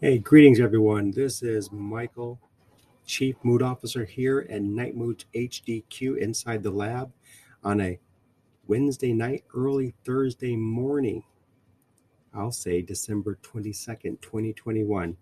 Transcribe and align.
Hey, 0.00 0.18
greetings, 0.18 0.58
everyone. 0.58 1.12
This 1.12 1.44
is 1.44 1.70
Michael, 1.70 2.40
Chief 3.06 3.36
Mood 3.44 3.62
Officer 3.62 4.04
here 4.04 4.46
at 4.50 4.62
Night 4.62 4.96
Moods 4.96 5.26
HDQ 5.34 6.18
inside 6.18 6.62
the 6.62 6.70
lab 6.70 7.12
on 7.62 7.80
a 7.80 8.00
Wednesday 8.66 9.12
night, 9.12 9.44
early 9.54 9.94
Thursday 10.04 10.56
morning. 10.56 11.22
I'll 12.34 12.50
say 12.50 12.82
December 12.82 13.38
22nd, 13.42 14.20
2021. 14.20 15.04
And 15.04 15.16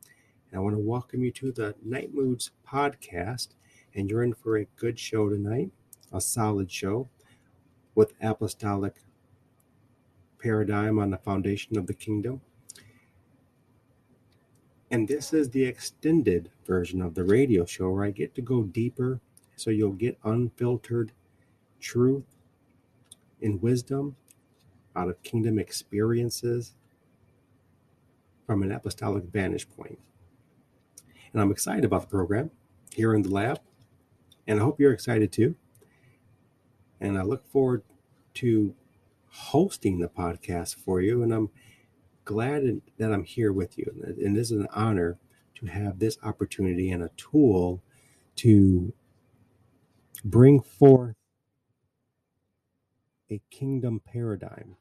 I 0.54 0.58
want 0.60 0.76
to 0.76 0.80
welcome 0.80 1.22
you 1.22 1.32
to 1.32 1.52
the 1.52 1.74
Night 1.84 2.14
Moods 2.14 2.52
podcast. 2.66 3.48
And 3.94 4.08
you're 4.08 4.22
in 4.22 4.32
for 4.32 4.56
a 4.58 4.64
good 4.76 4.98
show 4.98 5.28
tonight, 5.28 5.70
a 6.12 6.20
solid 6.20 6.70
show 6.70 7.08
with 7.94 8.12
apostolic 8.20 8.96
paradigm 10.42 10.98
on 10.98 11.10
the 11.10 11.18
foundation 11.18 11.76
of 11.76 11.86
the 11.86 11.94
kingdom 11.94 12.40
and 14.90 15.06
this 15.06 15.32
is 15.32 15.50
the 15.50 15.64
extended 15.64 16.50
version 16.66 17.00
of 17.00 17.14
the 17.14 17.22
radio 17.22 17.64
show 17.64 17.90
where 17.90 18.04
I 18.04 18.10
get 18.10 18.34
to 18.34 18.42
go 18.42 18.62
deeper 18.62 19.20
so 19.56 19.70
you'll 19.70 19.92
get 19.92 20.18
unfiltered 20.24 21.12
truth 21.78 22.24
and 23.40 23.62
wisdom 23.62 24.16
out 24.96 25.08
of 25.08 25.22
kingdom 25.22 25.58
experiences 25.58 26.74
from 28.46 28.62
an 28.62 28.72
apostolic 28.72 29.24
vantage 29.24 29.68
point. 29.70 29.98
And 31.32 31.40
I'm 31.40 31.52
excited 31.52 31.84
about 31.84 32.02
the 32.02 32.08
program 32.08 32.50
here 32.92 33.14
in 33.14 33.22
the 33.22 33.28
lab, 33.28 33.60
and 34.48 34.58
I 34.58 34.62
hope 34.62 34.80
you're 34.80 34.92
excited 34.92 35.30
too. 35.30 35.54
And 37.00 37.18
I 37.18 37.22
look 37.22 37.46
forward 37.46 37.82
to 38.34 38.74
hosting 39.28 39.98
the 39.98 40.08
podcast 40.08 40.76
for 40.76 41.00
you. 41.00 41.22
And 41.22 41.32
I'm 41.32 41.50
glad 42.24 42.82
that 42.98 43.12
I'm 43.12 43.24
here 43.24 43.52
with 43.52 43.78
you. 43.78 43.92
And 44.04 44.36
it 44.36 44.40
is 44.40 44.50
an 44.50 44.68
honor 44.72 45.18
to 45.56 45.66
have 45.66 45.98
this 45.98 46.18
opportunity 46.22 46.90
and 46.90 47.02
a 47.02 47.10
tool 47.16 47.82
to 48.36 48.92
bring 50.24 50.60
forth 50.60 51.16
a 53.30 53.40
kingdom 53.50 54.00
paradigm 54.04 54.76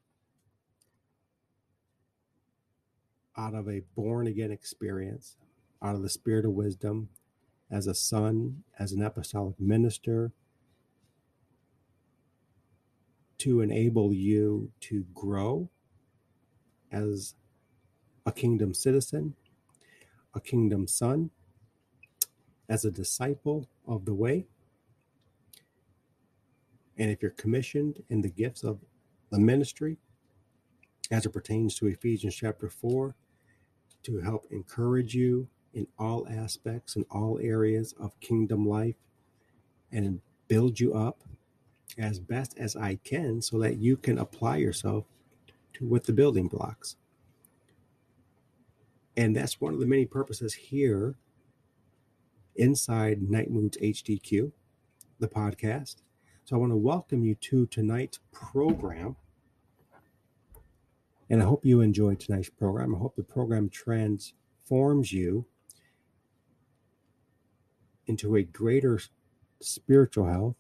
out 3.37 3.53
of 3.53 3.69
a 3.69 3.83
born 3.95 4.27
again 4.27 4.51
experience, 4.51 5.37
out 5.81 5.95
of 5.95 6.01
the 6.01 6.09
spirit 6.09 6.45
of 6.45 6.51
wisdom, 6.51 7.09
as 7.71 7.87
a 7.87 7.93
son, 7.93 8.63
as 8.77 8.91
an 8.91 9.01
apostolic 9.01 9.59
minister, 9.59 10.31
to 13.39 13.61
enable 13.61 14.13
you 14.13 14.71
to 14.81 15.05
grow 15.13 15.69
as 16.91 17.35
a 18.25 18.31
kingdom 18.31 18.73
citizen, 18.73 19.35
a 20.33 20.39
kingdom 20.39 20.87
son, 20.87 21.29
as 22.67 22.85
a 22.85 22.91
disciple 22.91 23.67
of 23.87 24.05
the 24.05 24.13
way. 24.13 24.45
And 26.97 27.09
if 27.09 27.21
you're 27.21 27.31
commissioned 27.31 28.03
in 28.09 28.21
the 28.21 28.29
gifts 28.29 28.63
of 28.63 28.79
the 29.31 29.39
ministry, 29.39 29.97
as 31.11 31.25
it 31.25 31.29
pertains 31.29 31.75
to 31.75 31.87
Ephesians 31.87 32.35
chapter 32.35 32.69
4, 32.69 33.15
to 34.03 34.19
help 34.19 34.45
encourage 34.51 35.15
you 35.15 35.47
in 35.73 35.87
all 35.97 36.27
aspects 36.27 36.95
and 36.95 37.05
all 37.09 37.39
areas 37.41 37.93
of 37.99 38.19
kingdom 38.19 38.67
life 38.67 38.95
and 39.91 40.21
build 40.47 40.79
you 40.79 40.93
up 40.93 41.23
as 41.97 42.19
best 42.19 42.57
as 42.57 42.75
I 42.75 42.95
can 43.03 43.41
so 43.41 43.59
that 43.59 43.77
you 43.77 43.97
can 43.97 44.17
apply 44.17 44.57
yourself 44.57 45.05
to 45.73 45.87
with 45.87 46.05
the 46.05 46.13
building 46.13 46.47
blocks. 46.47 46.95
And 49.17 49.35
that's 49.35 49.59
one 49.59 49.73
of 49.73 49.79
the 49.79 49.85
many 49.85 50.05
purposes 50.05 50.53
here 50.53 51.15
inside 52.55 53.21
Night 53.21 53.49
Moods 53.49 53.77
HDQ, 53.77 54.51
the 55.19 55.27
podcast. 55.27 55.97
So 56.45 56.55
I 56.55 56.59
want 56.59 56.71
to 56.71 56.77
welcome 56.77 57.23
you 57.23 57.35
to 57.35 57.65
tonight's 57.67 58.19
program. 58.31 59.15
And 61.29 61.41
I 61.41 61.45
hope 61.45 61.65
you 61.65 61.81
enjoy 61.81 62.15
tonight's 62.15 62.49
program. 62.49 62.95
I 62.95 62.97
hope 62.97 63.15
the 63.15 63.23
program 63.23 63.69
transforms 63.69 65.13
you 65.13 65.45
into 68.07 68.35
a 68.35 68.43
greater 68.43 68.99
spiritual 69.61 70.25
health, 70.25 70.55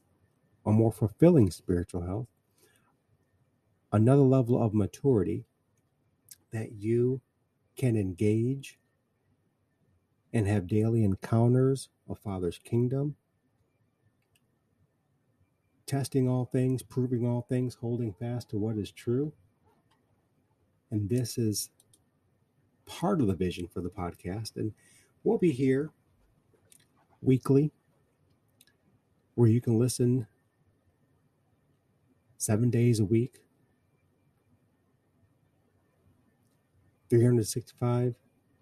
a 0.69 0.71
more 0.71 0.91
fulfilling 0.91 1.49
spiritual 1.49 2.03
health, 2.03 2.27
another 3.91 4.21
level 4.21 4.61
of 4.61 4.73
maturity 4.73 5.45
that 6.51 6.73
you 6.73 7.21
can 7.75 7.97
engage 7.97 8.77
and 10.31 10.47
have 10.47 10.67
daily 10.67 11.03
encounters 11.03 11.89
of 12.07 12.19
Father's 12.19 12.59
kingdom, 12.59 13.15
testing 15.87 16.29
all 16.29 16.45
things, 16.45 16.83
proving 16.83 17.25
all 17.25 17.41
things, 17.49 17.73
holding 17.75 18.13
fast 18.13 18.49
to 18.51 18.57
what 18.59 18.77
is 18.77 18.91
true. 18.91 19.33
And 20.91 21.09
this 21.09 21.39
is 21.39 21.71
part 22.85 23.21
of 23.21 23.27
the 23.27 23.33
vision 23.33 23.67
for 23.67 23.81
the 23.81 23.89
podcast. 23.89 24.55
And 24.55 24.73
we'll 25.23 25.39
be 25.39 25.51
here 25.51 25.89
weekly 27.21 27.71
where 29.33 29.49
you 29.49 29.61
can 29.61 29.79
listen 29.79 30.27
seven 32.39 32.71
days 32.71 32.99
a 32.99 33.05
week 33.05 33.41
365 37.09 38.15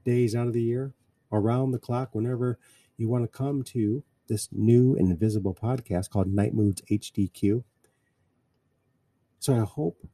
days 0.05 0.35
out 0.35 0.47
of 0.47 0.53
the 0.53 0.61
year, 0.61 0.93
around 1.31 1.71
the 1.71 1.79
clock, 1.79 2.09
whenever 2.13 2.57
you 2.95 3.09
want 3.09 3.23
to 3.23 3.27
come 3.27 3.61
to 3.61 4.03
this 4.27 4.49
new 4.51 4.95
invisible 4.95 5.53
podcast 5.53 6.09
called 6.09 6.27
Night 6.27 6.53
Moods 6.53 6.81
HDQ. 6.89 7.63
So 9.39 9.55
I 9.55 9.65
hope 9.65 10.07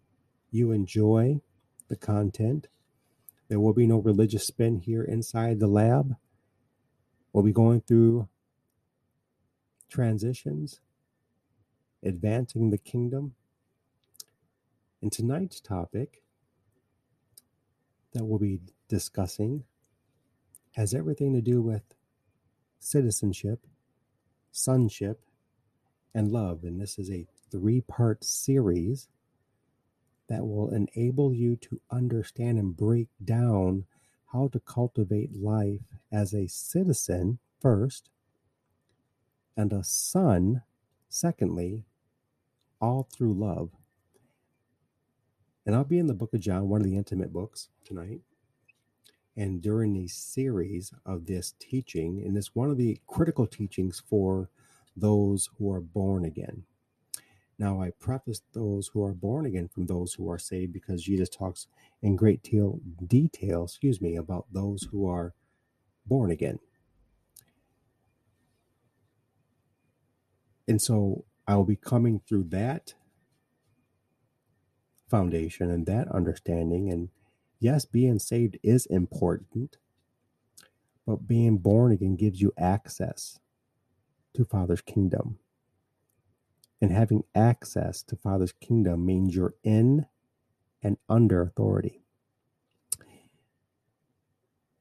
you 0.52 0.72
enjoy 0.72 1.42
the 1.88 1.96
content. 1.96 2.68
There 3.48 3.60
will 3.60 3.74
be 3.74 3.88
no 3.88 3.98
religious 4.00 4.46
spin 4.46 4.80
here 4.80 5.04
inside 5.04 5.60
the 5.60 5.68
lab. 5.68 6.16
We'll 7.32 7.44
be 7.44 7.52
going 7.52 7.82
through 7.82 8.28
transitions, 9.90 10.82
advancing 12.04 12.72
the 12.72 12.78
kingdom. 12.78 13.36
And 15.04 15.12
tonight's 15.12 15.60
topic 15.60 16.24
that 18.14 18.24
we'll 18.24 18.40
be 18.40 18.62
discussing 18.88 19.66
has 20.76 20.94
everything 20.94 21.34
to 21.34 21.42
do 21.42 21.62
with 21.62 21.84
citizenship, 22.80 23.68
sonship, 24.54 25.20
and 26.16 26.32
love. 26.32 26.64
And 26.64 26.80
this 26.80 26.98
is 26.98 27.12
a 27.12 27.28
three 27.52 27.82
part 27.82 28.24
series 28.24 29.10
that 30.30 30.48
will 30.48 30.74
enable 30.74 31.34
you 31.34 31.58
to 31.58 31.82
understand 31.92 32.58
and 32.58 32.78
break 32.78 33.10
down 33.22 33.84
how 34.32 34.48
to 34.54 34.60
cultivate 34.62 35.36
life 35.36 35.82
as 36.14 36.34
a 36.34 36.48
citizen 36.48 37.40
first 37.60 38.10
and 39.58 39.74
a 39.74 39.84
son 39.84 40.62
secondly, 41.10 41.84
all 42.80 43.06
through 43.12 43.34
love. 43.34 43.72
And 45.66 45.76
I'll 45.76 45.84
be 45.84 46.00
in 46.00 46.08
the 46.08 46.14
book 46.14 46.34
of 46.34 46.42
John, 46.42 46.70
one 46.70 46.82
of 46.82 46.88
the 46.88 46.98
intimate 46.98 47.32
books 47.32 47.70
tonight. 47.86 48.22
And 49.36 49.62
during 49.62 49.94
the 49.94 50.08
series 50.08 50.94
of 51.06 51.26
this 51.26 51.54
teaching, 51.60 52.22
and 52.26 52.38
it's 52.38 52.54
one 52.56 52.70
of 52.70 52.78
the 52.78 53.00
critical 53.08 53.48
teachings 53.48 54.04
for 54.08 54.50
those 54.96 55.50
who 55.58 55.72
are 55.72 55.82
born 55.82 56.26
again. 56.26 56.64
Now, 57.58 57.82
I 57.82 57.92
preface 57.92 58.42
those 58.54 58.90
who 58.90 59.04
are 59.06 59.14
born 59.14 59.46
again 59.46 59.70
from 59.70 59.86
those 59.86 60.14
who 60.16 60.30
are 60.30 60.40
saved 60.40 60.74
because 60.74 61.04
Jesus 61.04 61.30
talks 61.30 61.68
in 62.02 62.16
great 62.16 62.44
deal, 62.44 62.80
detail, 63.06 63.64
excuse 63.66 64.02
me, 64.02 64.16
about 64.16 64.48
those 64.52 64.88
who 64.92 65.08
are 65.08 65.34
born 66.06 66.32
again. 66.32 66.60
And 70.68 70.82
so 70.82 71.26
I 71.48 71.56
will 71.56 71.66
be 71.66 71.76
coming 71.76 72.22
through 72.28 72.46
that 72.46 72.96
foundation 75.14 75.70
and 75.70 75.86
that 75.86 76.08
understanding. 76.08 76.90
And 76.90 77.10
yes, 77.60 77.86
being 77.86 78.18
saved 78.18 78.58
is 78.64 78.88
important, 78.88 79.78
but 81.06 81.28
being 81.28 81.60
born 81.60 81.92
again 81.92 82.16
gives 82.16 82.42
you 82.42 82.52
access 82.58 83.40
to 84.34 84.44
Father's 84.44 84.82
kingdom. 84.82 85.38
And 86.82 86.92
having 86.92 87.26
access 87.36 88.02
to 88.02 88.16
Father's 88.16 88.54
kingdom 88.54 89.06
means 89.06 89.36
you're 89.36 89.54
in 89.64 90.08
and 90.82 90.98
under 91.08 91.44
authority. 91.44 92.02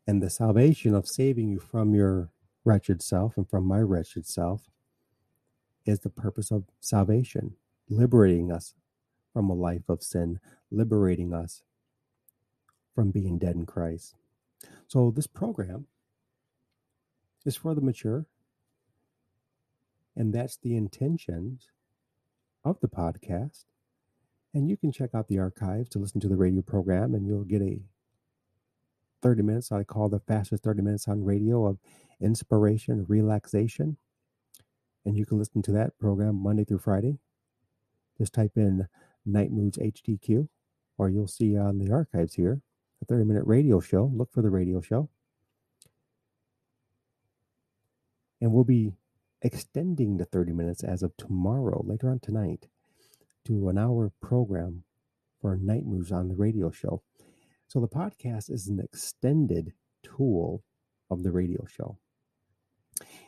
And 0.06 0.22
the 0.22 0.30
salvation 0.30 0.94
of 0.94 1.06
saving 1.06 1.50
you 1.50 1.58
from 1.58 1.94
your 1.94 2.30
wretched 2.64 3.02
self 3.02 3.36
and 3.36 3.46
from 3.48 3.64
my 3.64 3.80
wretched 3.80 4.26
self 4.26 4.62
is 5.84 6.00
the 6.00 6.10
purpose 6.10 6.50
of 6.50 6.64
salvation 6.80 7.56
liberating 7.90 8.50
us 8.50 8.72
from 9.32 9.48
a 9.48 9.54
life 9.54 9.88
of 9.88 10.02
sin, 10.02 10.40
liberating 10.70 11.32
us 11.32 11.62
from 12.94 13.10
being 13.10 13.38
dead 13.38 13.54
in 13.54 13.66
Christ. 13.66 14.14
So, 14.86 15.10
this 15.10 15.26
program 15.26 15.86
is 17.44 17.56
for 17.56 17.74
the 17.74 17.80
mature, 17.80 18.26
and 20.14 20.32
that's 20.32 20.56
the 20.56 20.76
intentions 20.76 21.70
of 22.64 22.80
the 22.80 22.88
podcast. 22.88 23.64
And 24.54 24.68
you 24.68 24.76
can 24.76 24.92
check 24.92 25.14
out 25.14 25.28
the 25.28 25.38
archives 25.38 25.88
to 25.90 25.98
listen 25.98 26.20
to 26.20 26.28
the 26.28 26.36
radio 26.36 26.62
program, 26.62 27.14
and 27.14 27.26
you'll 27.26 27.44
get 27.44 27.62
a 27.62 27.80
30 29.22 29.42
minutes, 29.42 29.72
I 29.72 29.84
call 29.84 30.08
the 30.08 30.20
fastest 30.20 30.62
30 30.64 30.82
minutes 30.82 31.08
on 31.08 31.24
radio 31.24 31.66
of 31.66 31.78
inspiration, 32.20 33.06
relaxation. 33.08 33.96
And 35.04 35.16
you 35.16 35.24
can 35.24 35.38
listen 35.38 35.62
to 35.62 35.72
that 35.72 35.98
program 35.98 36.36
Monday 36.36 36.64
through 36.64 36.78
Friday. 36.78 37.18
Just 38.18 38.34
type 38.34 38.52
in 38.56 38.88
Night 39.24 39.50
Moods 39.52 39.78
HDQ, 39.78 40.48
or 40.98 41.08
you'll 41.08 41.26
see 41.26 41.56
on 41.56 41.78
the 41.78 41.92
archives 41.92 42.34
here 42.34 42.60
a 43.00 43.04
30 43.04 43.24
minute 43.24 43.44
radio 43.46 43.80
show. 43.80 44.10
Look 44.14 44.32
for 44.32 44.42
the 44.42 44.50
radio 44.50 44.80
show. 44.80 45.08
And 48.40 48.52
we'll 48.52 48.64
be 48.64 48.94
extending 49.40 50.16
the 50.16 50.24
30 50.24 50.52
minutes 50.52 50.82
as 50.82 51.02
of 51.02 51.16
tomorrow, 51.16 51.82
later 51.84 52.10
on 52.10 52.20
tonight, 52.20 52.66
to 53.44 53.68
an 53.68 53.78
hour 53.78 54.12
program 54.20 54.84
for 55.40 55.56
Night 55.56 55.84
Moves 55.84 56.12
on 56.12 56.28
the 56.28 56.36
radio 56.36 56.70
show. 56.70 57.02
So 57.68 57.80
the 57.80 57.88
podcast 57.88 58.50
is 58.50 58.68
an 58.68 58.80
extended 58.80 59.72
tool 60.02 60.62
of 61.10 61.22
the 61.22 61.32
radio 61.32 61.66
show. 61.66 61.98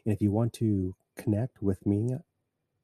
And 0.04 0.14
if 0.14 0.20
you 0.20 0.30
want 0.30 0.52
to 0.54 0.94
connect 1.16 1.62
with 1.62 1.84
me 1.86 2.10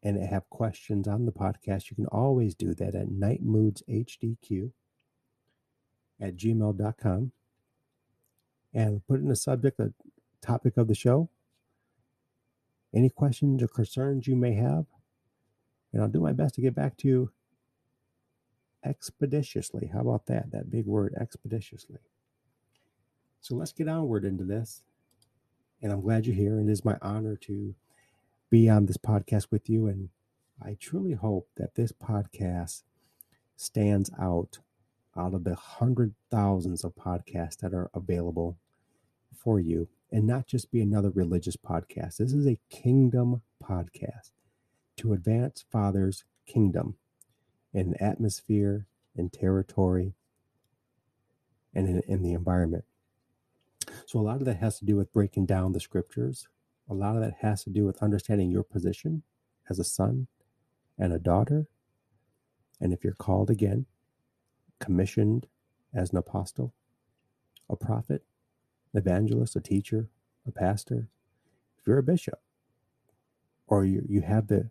and 0.02 0.23
have 0.23 0.49
questions 0.49 1.06
on 1.06 1.26
the 1.26 1.32
podcast, 1.32 1.91
you 1.91 1.97
can 1.97 2.06
always 2.06 2.55
do 2.55 2.75
that 2.75 2.94
at 2.94 3.08
nightmoodshdq 3.08 4.73
at 6.20 6.37
gmail.com 6.37 7.32
and 8.73 9.06
put 9.06 9.20
in 9.20 9.29
the 9.29 9.37
subject, 9.37 9.79
the 9.79 9.93
topic 10.41 10.76
of 10.76 10.88
the 10.88 10.94
show, 10.94 11.29
any 12.94 13.11
questions 13.11 13.62
or 13.62 13.69
concerns 13.69 14.26
you 14.26 14.37
may 14.37 14.55
have, 14.55 14.87
and 15.93 16.02
I'll 16.02 16.08
do 16.08 16.20
my 16.20 16.32
best 16.32 16.55
to 16.55 16.61
get 16.61 16.75
back 16.75 16.97
to 16.99 17.08
you 17.08 17.31
expeditiously. 18.85 19.91
How 19.93 20.00
about 20.00 20.26
that? 20.26 20.50
That 20.52 20.70
big 20.70 20.87
word, 20.87 21.14
expeditiously. 21.20 21.99
So 23.41 23.55
let's 23.55 23.73
get 23.73 23.88
onward 23.88 24.25
into 24.25 24.44
this. 24.44 24.82
And 25.82 25.93
I'm 25.93 26.02
glad 26.02 26.26
you're 26.26 26.37
here. 26.37 26.58
And 26.58 26.69
it 26.69 26.73
is 26.73 26.85
my 26.85 26.97
honor 27.00 27.37
to 27.37 27.75
be 28.50 28.69
on 28.69 28.87
this 28.87 28.97
podcast 28.97 29.47
with 29.50 29.70
you. 29.70 29.87
And 29.87 30.11
I 30.62 30.76
truly 30.79 31.14
hope 31.14 31.49
that 31.56 31.75
this 31.76 31.93
podcast 31.93 32.82
stands 33.56 34.11
out 34.19 34.58
out 35.17 35.35
of 35.35 35.43
the 35.44 35.55
hundred 35.56 36.14
thousands 36.31 36.85
of 36.85 36.94
podcasts 36.94 37.58
that 37.58 37.75
are 37.75 37.91
available 37.94 38.56
for 39.35 39.58
you 39.58 39.88
and 40.12 40.26
not 40.26 40.47
just 40.47 40.70
be 40.70 40.81
another 40.81 41.11
religious 41.11 41.56
podcast. 41.56 42.19
This 42.19 42.32
is 42.32 42.47
a 42.47 42.58
kingdom 42.69 43.43
podcast 43.62 44.31
to 44.99 45.12
advance 45.12 45.64
Father's 45.70 46.25
kingdom 46.47 46.97
in 47.73 47.94
atmosphere, 48.00 48.87
in 49.17 49.31
territory, 49.31 50.14
and 51.75 51.88
in, 51.88 52.00
in 52.06 52.23
the 52.23 52.32
environment. 52.32 52.85
So, 54.06 54.19
a 54.19 54.23
lot 54.23 54.37
of 54.37 54.44
that 54.44 54.58
has 54.58 54.79
to 54.79 54.85
do 54.85 54.97
with 54.97 55.12
breaking 55.12 55.47
down 55.47 55.73
the 55.73 55.81
scriptures. 55.81 56.49
A 56.90 56.94
lot 56.94 57.14
of 57.14 57.22
that 57.22 57.37
has 57.40 57.62
to 57.64 57.70
do 57.70 57.87
with 57.87 58.02
understanding 58.02 58.50
your 58.50 58.64
position 58.64 59.22
as 59.70 59.78
a 59.78 59.84
son 59.84 60.26
and 60.98 61.12
a 61.12 61.20
daughter. 61.20 61.69
And 62.81 62.92
if 62.92 63.04
you're 63.04 63.12
called 63.12 63.48
again, 63.48 63.87
commissioned 64.81 65.46
as 65.94 66.10
an 66.10 66.19
apostle, 66.19 66.75
a 67.69 67.76
prophet, 67.76 68.25
evangelist, 68.92 69.54
a 69.54 69.60
teacher, 69.60 70.08
a 70.44 70.50
pastor, 70.50 71.06
if 71.78 71.87
you're 71.87 71.98
a 71.98 72.02
bishop, 72.02 72.40
or 73.69 73.84
you, 73.84 74.04
you 74.08 74.22
have 74.22 74.48
the 74.48 74.70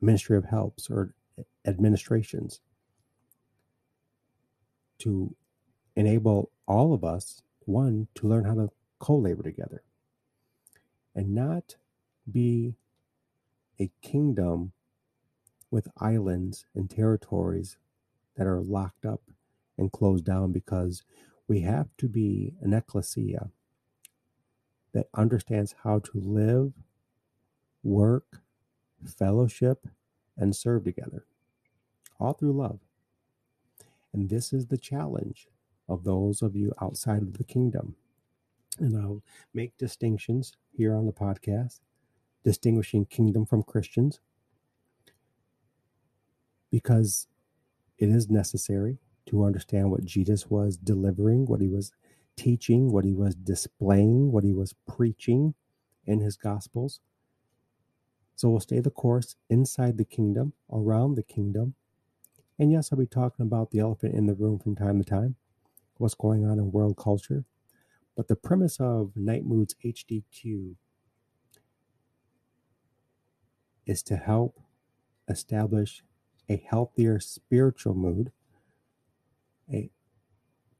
ministry 0.00 0.36
of 0.36 0.44
helps 0.44 0.88
or 0.88 1.14
administrations 1.66 2.60
to 4.98 5.34
enable 5.96 6.52
all 6.68 6.94
of 6.94 7.02
us, 7.02 7.42
one, 7.60 8.06
to 8.14 8.28
learn 8.28 8.44
how 8.44 8.54
to 8.54 8.70
co 9.00 9.16
labor 9.16 9.42
together 9.42 9.82
and 11.14 11.34
not 11.34 11.76
be 12.30 12.76
a 13.80 13.90
kingdom 14.02 14.72
with 15.70 15.88
islands 16.00 16.66
and 16.74 16.90
territories 16.90 17.76
that 18.36 18.46
are 18.46 18.60
locked 18.60 19.06
up 19.06 19.22
and 19.78 19.92
closed 19.92 20.24
down 20.24 20.52
because 20.52 21.02
we 21.48 21.60
have 21.60 21.88
to 21.98 22.08
be 22.08 22.54
an 22.62 22.72
ecclesia 22.72 23.50
that 24.92 25.08
understands 25.14 25.74
how 25.84 25.98
to 25.98 26.20
live, 26.20 26.72
work, 27.82 28.42
fellowship, 29.04 29.86
and 30.36 30.56
serve 30.56 30.84
together, 30.84 31.26
all 32.20 32.32
through 32.32 32.52
love. 32.52 32.80
And 34.12 34.30
this 34.30 34.52
is 34.52 34.68
the 34.68 34.78
challenge 34.78 35.48
of 35.88 36.04
those 36.04 36.42
of 36.42 36.56
you 36.56 36.72
outside 36.80 37.22
of 37.22 37.38
the 37.38 37.44
kingdom. 37.44 37.96
And 38.78 38.96
I'll 38.96 39.22
make 39.52 39.76
distinctions 39.76 40.56
here 40.72 40.94
on 40.94 41.06
the 41.06 41.12
podcast, 41.12 41.80
distinguishing 42.44 43.06
kingdom 43.06 43.46
from 43.46 43.62
Christians, 43.62 44.20
because 46.70 47.28
it 47.98 48.08
is 48.08 48.28
necessary 48.28 48.98
to 49.26 49.44
understand 49.44 49.90
what 49.90 50.04
Jesus 50.04 50.50
was 50.50 50.76
delivering, 50.76 51.46
what 51.46 51.60
he 51.60 51.68
was 51.68 51.92
teaching, 52.36 52.90
what 52.92 53.04
he 53.04 53.12
was 53.12 53.34
displaying, 53.36 54.32
what 54.32 54.44
he 54.44 54.52
was 54.52 54.74
preaching 54.88 55.54
in 56.04 56.20
his 56.20 56.36
gospels. 56.36 57.00
So 58.34 58.50
we'll 58.50 58.60
stay 58.60 58.80
the 58.80 58.90
course 58.90 59.36
inside 59.48 59.96
the 59.96 60.04
kingdom, 60.04 60.52
around 60.72 61.14
the 61.14 61.22
kingdom. 61.22 61.74
And 62.58 62.72
yes, 62.72 62.90
I'll 62.90 62.98
be 62.98 63.06
talking 63.06 63.46
about 63.46 63.70
the 63.70 63.78
elephant 63.78 64.14
in 64.14 64.26
the 64.26 64.34
room 64.34 64.58
from 64.58 64.74
time 64.74 64.98
to 64.98 65.08
time, 65.08 65.36
what's 65.98 66.14
going 66.14 66.44
on 66.44 66.58
in 66.58 66.72
world 66.72 66.96
culture. 66.96 67.44
But 68.16 68.28
the 68.28 68.36
premise 68.36 68.78
of 68.80 69.12
Night 69.16 69.44
Moods 69.44 69.74
HDQ 69.84 70.76
is 73.86 74.02
to 74.04 74.16
help 74.16 74.60
establish 75.28 76.02
a 76.48 76.56
healthier 76.68 77.20
spiritual 77.20 77.94
mood, 77.94 78.32
a 79.72 79.90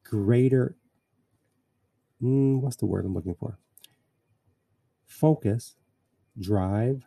greater, 0.05 0.77
mm, 2.23 2.61
what's 2.61 2.77
the 2.77 2.87
word 2.87 3.05
I'm 3.05 3.15
looking 3.15 3.35
for? 3.35 3.59
Focus, 5.07 5.77
drive, 6.39 7.05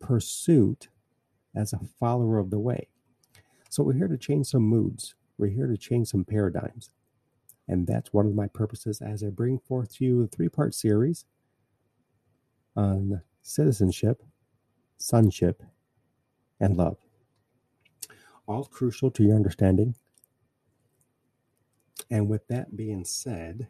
pursuit 0.00 0.88
as 1.54 1.72
a 1.72 1.80
follower 1.98 2.38
of 2.38 2.50
the 2.50 2.58
way. 2.58 2.88
So 3.70 3.82
we're 3.82 3.94
here 3.94 4.08
to 4.08 4.18
change 4.18 4.46
some 4.48 4.62
moods. 4.62 5.14
We're 5.38 5.50
here 5.50 5.66
to 5.66 5.76
change 5.76 6.08
some 6.08 6.24
paradigms. 6.24 6.90
And 7.68 7.86
that's 7.86 8.12
one 8.12 8.26
of 8.26 8.34
my 8.34 8.48
purposes 8.48 9.02
as 9.02 9.24
I 9.24 9.28
bring 9.30 9.58
forth 9.58 9.96
to 9.96 10.04
you 10.04 10.22
a 10.24 10.26
three 10.28 10.48
part 10.48 10.74
series 10.74 11.26
on 12.76 13.22
citizenship, 13.42 14.22
sonship, 14.98 15.62
and 16.60 16.76
love 16.76 16.98
all 18.46 18.64
crucial 18.64 19.10
to 19.12 19.22
your 19.22 19.36
understanding. 19.36 19.94
And 22.10 22.28
with 22.28 22.46
that 22.48 22.76
being 22.76 23.04
said, 23.04 23.68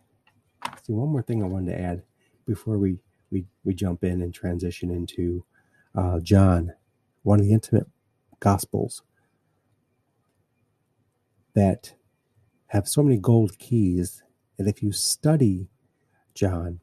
see 0.83 0.93
one 0.93 1.11
more 1.11 1.23
thing 1.23 1.43
I 1.43 1.47
wanted 1.47 1.73
to 1.73 1.81
add 1.81 2.03
before 2.47 2.79
we 2.79 2.99
we, 3.31 3.47
we 3.65 3.75
jump 3.75 4.05
in 4.05 4.23
and 4.23 4.33
transition 4.35 4.91
into 4.91 5.45
uh, 5.95 6.21
John, 6.21 6.73
one 7.23 7.41
of 7.41 7.47
the 7.47 7.53
intimate 7.53 7.87
gospels 8.41 9.03
that 11.55 11.95
have 12.69 12.89
so 12.89 13.03
many 13.03 13.19
gold 13.19 13.59
keys 13.59 14.23
that 14.57 14.69
if 14.69 14.83
you 14.83 14.93
study 14.93 15.69
John, 16.35 16.81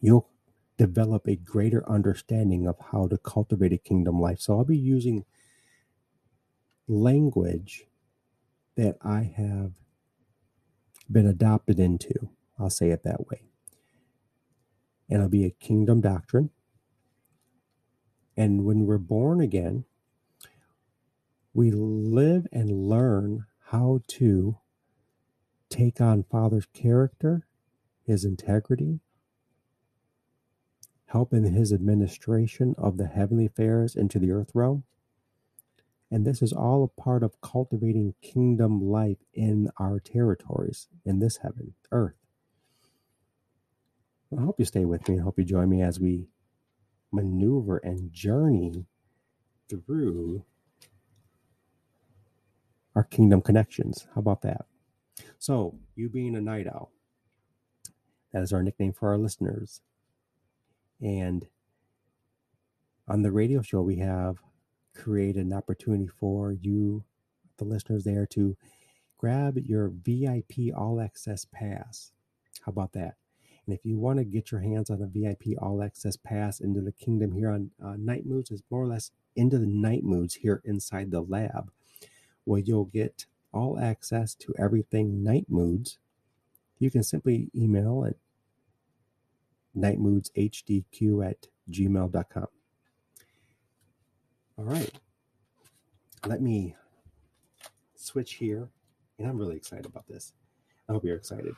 you'll 0.00 0.28
develop 0.76 1.26
a 1.26 1.36
greater 1.36 1.88
understanding 1.88 2.66
of 2.66 2.76
how 2.92 3.06
to 3.08 3.18
cultivate 3.18 3.72
a 3.72 3.78
kingdom 3.78 4.20
life. 4.20 4.40
So 4.40 4.56
I'll 4.56 4.64
be 4.64 4.78
using 4.78 5.24
language 6.86 7.86
that 8.76 8.96
I 9.02 9.32
have 9.36 9.72
been 11.10 11.26
adopted 11.26 11.78
into. 11.80 12.30
I'll 12.58 12.70
say 12.70 12.90
it 12.90 13.02
that 13.04 13.26
way. 13.28 13.42
And 15.10 15.18
it'll 15.18 15.28
be 15.28 15.44
a 15.44 15.50
kingdom 15.50 16.00
doctrine. 16.00 16.50
And 18.36 18.64
when 18.64 18.86
we're 18.86 18.98
born 18.98 19.40
again, 19.40 19.84
we 21.52 21.72
live 21.72 22.46
and 22.52 22.88
learn 22.88 23.46
how 23.66 24.00
to 24.06 24.58
take 25.70 26.00
on 26.00 26.24
Father's 26.24 26.66
character, 26.74 27.46
his 28.04 28.24
integrity, 28.24 29.00
help 31.06 31.32
in 31.34 31.44
his 31.44 31.72
administration 31.72 32.74
of 32.78 32.98
the 32.98 33.06
heavenly 33.08 33.46
affairs 33.46 33.96
into 33.96 34.18
the 34.18 34.32
earth 34.32 34.52
realm, 34.54 34.82
And 36.10 36.26
this 36.26 36.42
is 36.42 36.54
all 36.54 36.84
a 36.84 37.02
part 37.02 37.22
of 37.24 37.42
cultivating 37.42 38.14
kingdom 38.22 38.82
life 38.82 39.18
in 39.34 39.70
our 39.78 40.00
territories, 40.00 40.88
in 41.04 41.20
this 41.20 41.38
heaven, 41.38 41.74
earth. 41.92 42.16
I 44.36 44.42
hope 44.42 44.60
you 44.60 44.66
stay 44.66 44.84
with 44.84 45.08
me. 45.08 45.20
I 45.20 45.22
hope 45.22 45.38
you 45.38 45.44
join 45.44 45.70
me 45.70 45.82
as 45.82 46.00
we 46.00 46.28
maneuver 47.12 47.78
and 47.78 48.12
journey 48.12 48.86
through 49.70 50.44
our 52.96 53.04
kingdom 53.04 53.42
connections. 53.42 54.08
How 54.14 54.20
about 54.20 54.42
that? 54.42 54.66
So, 55.38 55.78
you 55.94 56.08
being 56.08 56.34
a 56.34 56.40
night 56.40 56.66
owl, 56.66 56.90
that 58.32 58.42
is 58.42 58.52
our 58.52 58.62
nickname 58.62 58.92
for 58.92 59.10
our 59.10 59.18
listeners. 59.18 59.80
And 61.00 61.46
on 63.06 63.22
the 63.22 63.30
radio 63.30 63.62
show, 63.62 63.80
we 63.82 63.96
have 63.96 64.38
created 64.94 65.46
an 65.46 65.52
opportunity 65.52 66.08
for 66.08 66.52
you, 66.52 67.04
the 67.56 67.64
listeners 67.64 68.04
there, 68.04 68.26
to 68.26 68.56
grab 69.16 69.56
your 69.58 69.92
VIP 70.02 70.74
All 70.76 71.00
Access 71.00 71.46
Pass. 71.52 72.12
How 72.62 72.70
about 72.70 72.92
that? 72.92 73.14
And 73.66 73.76
if 73.76 73.84
you 73.84 73.98
want 73.98 74.18
to 74.18 74.24
get 74.24 74.50
your 74.50 74.60
hands 74.60 74.90
on 74.90 75.02
a 75.02 75.06
VIP 75.06 75.56
All 75.60 75.82
Access 75.82 76.16
Pass 76.16 76.60
into 76.60 76.80
the 76.80 76.92
kingdom 76.92 77.32
here 77.32 77.50
on 77.50 77.70
uh, 77.84 77.94
Night 77.96 78.26
Moods, 78.26 78.50
it's 78.50 78.62
more 78.70 78.82
or 78.82 78.86
less 78.86 79.12
into 79.36 79.58
the 79.58 79.66
night 79.66 80.02
moods 80.02 80.34
here 80.34 80.60
inside 80.64 81.10
the 81.10 81.20
lab, 81.20 81.70
where 82.44 82.60
you'll 82.60 82.86
get 82.86 83.26
all 83.52 83.78
access 83.78 84.34
to 84.34 84.54
everything 84.58 85.22
Night 85.22 85.46
Moods. 85.48 85.98
You 86.78 86.90
can 86.90 87.02
simply 87.02 87.50
email 87.54 88.04
at 88.04 88.14
nightmoodshDQ 89.76 91.28
at 91.28 91.46
gmail.com. 91.70 92.46
All 94.58 94.64
right. 94.64 94.92
Let 96.26 96.40
me 96.42 96.76
switch 97.94 98.34
here. 98.34 98.68
And 99.18 99.28
I'm 99.28 99.38
really 99.38 99.56
excited 99.56 99.86
about 99.86 100.06
this. 100.08 100.32
I 100.88 100.92
hope 100.92 101.04
you're 101.04 101.16
excited. 101.16 101.54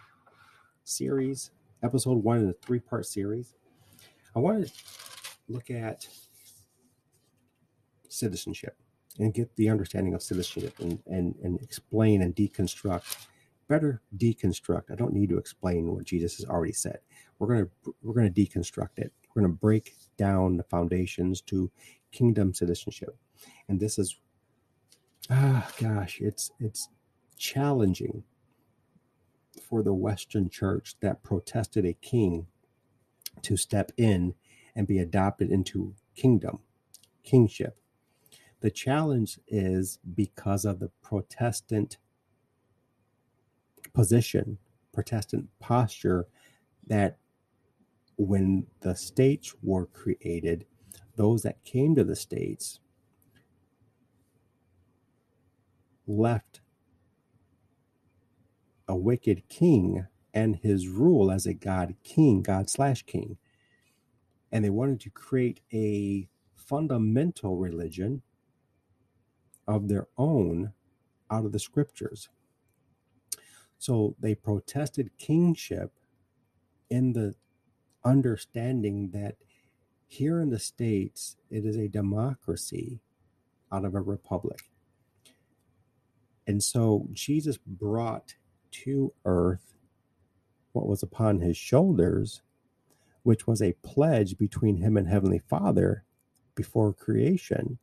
Series, 0.85 1.50
episode 1.82 2.23
one 2.23 2.38
in 2.38 2.49
a 2.49 2.52
three 2.52 2.80
part 2.80 3.06
series. 3.06 3.54
I 4.35 4.38
want 4.38 4.66
to 4.66 4.73
look 5.49 5.70
at 5.70 6.06
citizenship 8.09 8.76
and 9.19 9.35
get 9.35 9.55
the 9.57 9.69
understanding 9.69 10.14
of 10.14 10.23
citizenship 10.23 10.75
and, 10.79 11.02
and, 11.07 11.35
and 11.43 11.61
explain 11.61 12.23
and 12.23 12.35
deconstruct 12.35 13.26
better 13.71 14.02
deconstruct. 14.19 14.90
I 14.90 14.97
don't 14.97 15.14
need 15.14 15.29
to 15.31 15.38
explain 15.38 15.95
what 15.95 16.05
jesus 16.05 16.37
has 16.38 16.45
already 16.45 16.73
said. 16.73 16.99
We're 17.38 17.47
going 17.47 17.67
to 17.85 17.95
we're 18.02 18.14
going 18.14 18.33
to 18.33 18.45
deconstruct 18.45 18.99
it. 18.99 19.12
We're 19.35 19.43
going 19.43 19.52
to 19.52 19.59
break 19.59 19.95
down 20.19 20.57
the 20.57 20.64
foundations 20.64 21.40
to 21.43 21.71
kingdom 22.11 22.52
citizenship. 22.52 23.17
And 23.69 23.81
this 23.81 23.99
is 23.99 24.19
ah 25.31 25.71
gosh 25.81 26.21
it's 26.21 26.50
it's 26.59 26.88
challenging 27.38 28.25
for 29.62 29.83
the 29.83 29.95
western 29.95 30.50
church 30.50 30.97
that 31.00 31.23
protested 31.23 31.87
a 31.87 31.93
king 31.93 32.49
to 33.43 33.57
step 33.57 33.93
in 33.97 34.35
and 34.75 34.87
be 34.88 34.99
adopted 34.99 35.50
into 35.50 35.95
kingdom 36.17 36.59
kingship 37.23 37.79
the 38.61 38.71
challenge 38.71 39.38
is 39.49 39.99
because 40.14 40.64
of 40.64 40.81
the 40.81 40.90
protestant 41.02 41.99
position, 43.93 44.59
Protestant 44.93 45.49
posture 45.61 46.26
that 46.87 47.17
when 48.17 48.67
the 48.81 48.95
states 48.95 49.55
were 49.62 49.87
created, 49.87 50.67
those 51.17 51.43
that 51.43 51.64
came 51.64 51.95
to 51.95 52.05
the 52.05 52.17
states 52.17 52.81
left 56.07 56.61
a 58.88 58.97
wicked 58.97 59.49
king 59.49 60.07
and 60.35 60.57
his 60.57 60.88
rule 60.88 61.31
as 61.31 61.47
a 61.47 61.55
god 61.55 61.95
king, 62.02 62.43
god 62.43 62.69
slash 62.69 63.05
king. 63.05 63.38
And 64.52 64.64
they 64.64 64.71
wanted 64.71 65.00
to 65.00 65.11
create 65.11 65.61
a 65.73 66.29
fundamental 66.57 67.57
religion 67.57 68.23
of 69.70 69.88
their 69.88 70.08
own 70.18 70.72
out 71.30 71.44
of 71.44 71.52
the 71.52 71.58
scriptures. 71.58 72.28
So 73.78 74.16
they 74.20 74.34
protested 74.34 75.16
kingship 75.18 75.92
in 76.90 77.12
the 77.12 77.34
understanding 78.04 79.10
that 79.12 79.36
here 80.06 80.40
in 80.40 80.50
the 80.50 80.58
States, 80.58 81.36
it 81.50 81.64
is 81.64 81.76
a 81.76 81.88
democracy 81.88 83.00
out 83.72 83.84
of 83.84 83.94
a 83.94 84.00
republic. 84.00 84.64
And 86.46 86.62
so 86.62 87.06
Jesus 87.12 87.58
brought 87.58 88.34
to 88.72 89.12
earth 89.24 89.74
what 90.72 90.88
was 90.88 91.02
upon 91.02 91.40
his 91.40 91.56
shoulders, 91.56 92.42
which 93.22 93.46
was 93.46 93.62
a 93.62 93.76
pledge 93.84 94.36
between 94.36 94.78
him 94.78 94.96
and 94.96 95.08
Heavenly 95.08 95.38
Father 95.38 96.04
before 96.54 96.92
creation. 96.92 97.78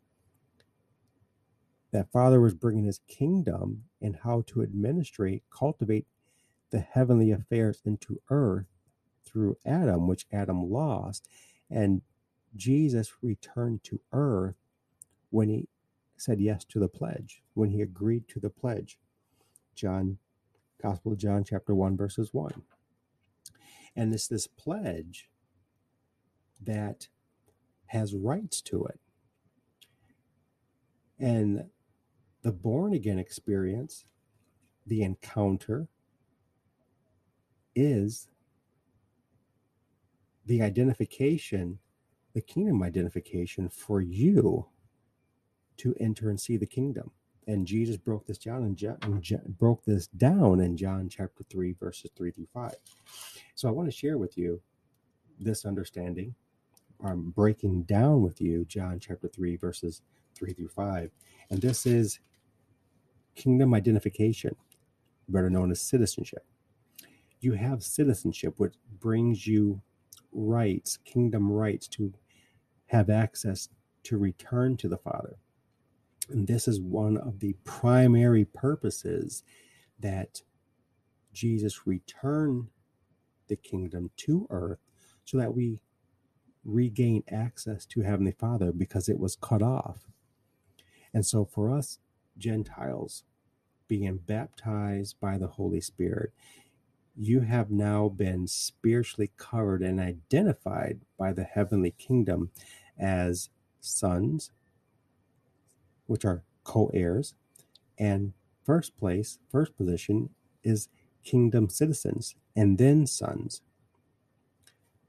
That 1.92 2.12
Father 2.12 2.42
was 2.42 2.54
bringing 2.54 2.86
his 2.86 3.00
kingdom 3.08 3.84
and 4.02 4.18
how 4.24 4.44
to 4.48 4.62
administrate, 4.62 5.44
cultivate 5.50 6.06
the 6.70 6.80
heavenly 6.80 7.32
affairs 7.32 7.82
into 7.86 8.22
earth 8.30 8.66
through 9.26 9.58
Adam, 9.66 10.08
which 10.08 10.26
Adam 10.32 10.70
lost. 10.70 11.28
And 11.70 12.02
Jesus 12.56 13.14
returned 13.22 13.84
to 13.86 14.02
earth 14.12 14.56
when 15.30 15.50
he 15.50 15.68
said 16.18 16.40
yes 16.40 16.66
to 16.66 16.80
the 16.80 16.90
pledge, 16.90 17.44
when 17.54 17.70
he 17.70 17.82
agreed 17.82 18.28
to 18.30 18.40
the 18.40 18.50
pledge. 18.50 18.98
John, 19.76 20.18
Gospel 20.82 21.14
of 21.14 21.20
John, 21.20 21.44
chapter 21.44 21.74
1, 21.76 21.96
verses 21.96 22.30
1. 22.34 22.64
And 23.96 24.14
it's 24.14 24.28
this 24.28 24.48
pledge 24.48 25.30
that 26.62 27.08
has 27.88 28.14
rights 28.14 28.62
to 28.62 28.86
it. 28.86 29.00
And 31.20 31.70
the 32.48 32.54
born 32.54 32.94
again 32.94 33.20
experience, 33.20 34.06
the 34.86 35.04
encounter, 35.04 35.90
is 37.76 38.30
the 40.46 40.62
identification, 40.62 41.78
the 42.34 42.40
kingdom 42.40 42.82
identification 42.82 43.68
for 43.68 44.00
you 44.00 44.66
to 45.76 45.94
enter 46.00 46.30
and 46.30 46.40
see 46.40 46.56
the 46.56 46.66
kingdom. 46.66 47.12
And 47.48 47.68
Jesus 47.68 47.98
broke 47.98 48.26
this 48.26 48.38
down 48.38 48.64
and 48.64 49.58
broke 49.60 49.84
this 49.84 50.08
down 50.08 50.62
in 50.62 50.78
John 50.78 51.10
chapter 51.10 51.44
3 51.50 51.74
verses 51.74 52.10
3 52.16 52.32
through 52.32 52.48
5. 52.54 52.76
So 53.56 53.68
I 53.68 53.72
want 53.72 53.90
to 53.90 53.98
share 53.98 54.18
with 54.18 54.38
you 54.38 54.62
this 55.38 55.66
understanding. 55.66 56.34
I'm 57.04 57.32
breaking 57.32 57.84
down 57.84 58.22
with 58.22 58.40
you 58.40 58.64
John 58.64 59.02
chapter 59.02 59.28
3 59.28 59.58
verses 59.58 60.02
3 60.36 60.54
through 60.54 60.70
5. 60.70 61.12
And 61.50 61.62
this 61.62 61.86
is 61.86 62.20
kingdom 63.38 63.74
identification, 63.74 64.56
better 65.30 65.50
known 65.50 65.72
as 65.72 65.80
citizenship. 65.80 66.44
You 67.40 67.54
have 67.54 67.84
citizenship, 67.84 68.56
which 68.58 68.74
brings 69.00 69.46
you 69.48 69.82
rights, 70.34 70.98
kingdom 71.06 71.52
rights 71.52 71.88
to 71.90 72.14
have 72.88 73.10
access 73.10 73.70
to 74.04 74.18
return 74.18 74.76
to 74.78 74.90
the 74.90 74.98
Father. 74.98 75.38
And 76.30 76.48
this 76.48 76.68
is 76.68 76.82
one 76.82 77.16
of 77.16 77.40
the 77.40 77.56
primary 77.64 78.44
purposes 78.44 79.44
that 80.00 80.42
Jesus 81.32 81.86
returned 81.86 82.68
the 83.48 83.56
kingdom 83.56 84.10
to 84.18 84.48
earth 84.50 84.80
so 85.24 85.38
that 85.38 85.54
we 85.54 85.80
regain 86.66 87.24
access 87.30 87.86
to 87.86 88.02
Heavenly 88.02 88.34
Father 88.34 88.72
because 88.72 89.08
it 89.08 89.20
was 89.20 89.38
cut 89.40 89.62
off. 89.62 90.08
And 91.14 91.26
so 91.26 91.46
for 91.46 91.72
us 91.72 92.00
Gentiles 92.38 93.24
being 93.88 94.18
baptized 94.18 95.20
by 95.20 95.38
the 95.38 95.48
Holy 95.48 95.82
Spirit, 95.82 96.32
you 97.16 97.42
have 97.42 97.72
now 97.72 98.10
been 98.10 98.48
spiritually 98.48 99.32
covered 99.38 99.82
and 99.82 100.00
identified 100.00 101.00
by 101.18 101.34
the 101.34 101.44
heavenly 101.44 101.92
kingdom 101.92 102.52
as 103.00 103.50
sons, 103.82 104.52
which 106.06 106.26
are 106.26 106.44
co 106.64 106.92
heirs. 106.94 107.34
And 107.98 108.34
first 108.64 108.98
place, 108.98 109.40
first 109.52 109.76
position 109.76 110.30
is 110.64 110.90
kingdom 111.24 111.70
citizens, 111.70 112.36
and 112.56 112.78
then 112.78 113.08
sons. 113.08 113.62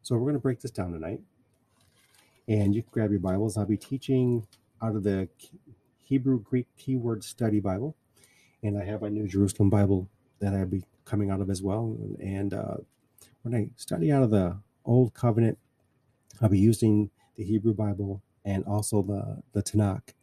So 0.02 0.16
we're 0.16 0.22
going 0.22 0.34
to 0.34 0.40
break 0.40 0.60
this 0.60 0.70
down 0.70 0.92
tonight. 0.92 1.20
And 2.48 2.74
you 2.74 2.82
can 2.82 2.90
grab 2.92 3.10
your 3.10 3.20
Bibles. 3.20 3.58
I'll 3.58 3.66
be 3.66 3.76
teaching 3.76 4.46
out 4.82 4.96
of 4.96 5.02
the 5.02 5.28
Hebrew 6.08 6.40
Greek 6.40 6.66
Keyword 6.78 7.22
Study 7.22 7.60
Bible. 7.60 7.94
And 8.62 8.78
I 8.78 8.84
have 8.84 9.02
my 9.02 9.10
New 9.10 9.28
Jerusalem 9.28 9.68
Bible 9.68 10.08
that 10.40 10.54
I'll 10.54 10.64
be 10.64 10.84
coming 11.04 11.30
out 11.30 11.42
of 11.42 11.50
as 11.50 11.62
well. 11.62 11.98
And 12.18 12.54
uh, 12.54 12.76
when 13.42 13.54
I 13.54 13.68
study 13.76 14.10
out 14.10 14.22
of 14.22 14.30
the 14.30 14.56
Old 14.86 15.12
Covenant, 15.12 15.58
I'll 16.40 16.48
be 16.48 16.58
using 16.58 17.10
the 17.36 17.44
Hebrew 17.44 17.74
Bible 17.74 18.22
and 18.42 18.64
also 18.64 19.02
the, 19.02 19.42
the 19.52 19.62
Tanakh 19.62 20.14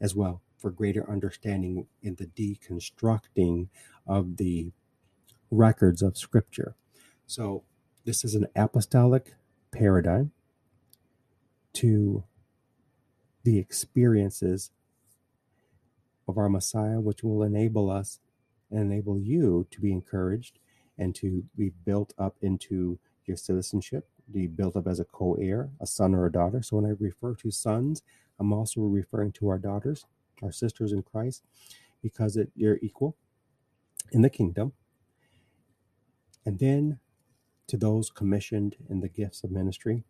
as 0.00 0.14
well 0.14 0.42
for 0.58 0.70
greater 0.70 1.10
understanding 1.10 1.86
in 2.02 2.14
the 2.14 2.26
deconstructing 2.26 3.66
of 4.06 4.36
the 4.36 4.70
records 5.50 6.02
of 6.02 6.16
Scripture. 6.16 6.76
So, 7.26 7.64
this 8.04 8.24
is 8.24 8.34
an 8.34 8.46
apostolic 8.54 9.34
paradigm 9.72 10.32
to 11.74 12.24
the 13.44 13.58
experiences 13.58 14.70
of 16.32 16.38
our 16.38 16.48
Messiah, 16.48 16.98
which 16.98 17.22
will 17.22 17.42
enable 17.42 17.90
us 17.90 18.18
and 18.70 18.80
enable 18.80 19.18
you 19.18 19.66
to 19.70 19.80
be 19.82 19.92
encouraged 19.92 20.58
and 20.96 21.14
to 21.14 21.44
be 21.56 21.70
built 21.84 22.14
up 22.18 22.36
into 22.40 22.98
your 23.26 23.36
citizenship, 23.36 24.08
to 24.24 24.32
be 24.32 24.46
built 24.46 24.74
up 24.74 24.86
as 24.86 24.98
a 24.98 25.04
co 25.04 25.34
heir, 25.34 25.68
a 25.78 25.86
son 25.86 26.14
or 26.14 26.24
a 26.24 26.32
daughter. 26.32 26.62
So 26.62 26.76
when 26.78 26.90
I 26.90 26.94
refer 26.98 27.34
to 27.34 27.50
sons, 27.50 28.02
I'm 28.40 28.50
also 28.50 28.80
referring 28.80 29.32
to 29.32 29.48
our 29.48 29.58
daughters, 29.58 30.06
our 30.42 30.52
sisters 30.52 30.92
in 30.92 31.02
Christ, 31.02 31.44
because 32.02 32.36
it, 32.38 32.50
you're 32.56 32.78
equal 32.80 33.14
in 34.10 34.22
the 34.22 34.30
kingdom. 34.30 34.72
And 36.46 36.58
then 36.58 36.98
to 37.68 37.76
those 37.76 38.08
commissioned 38.08 38.76
in 38.88 39.00
the 39.00 39.08
gifts 39.08 39.44
of 39.44 39.50
ministry, 39.50 40.02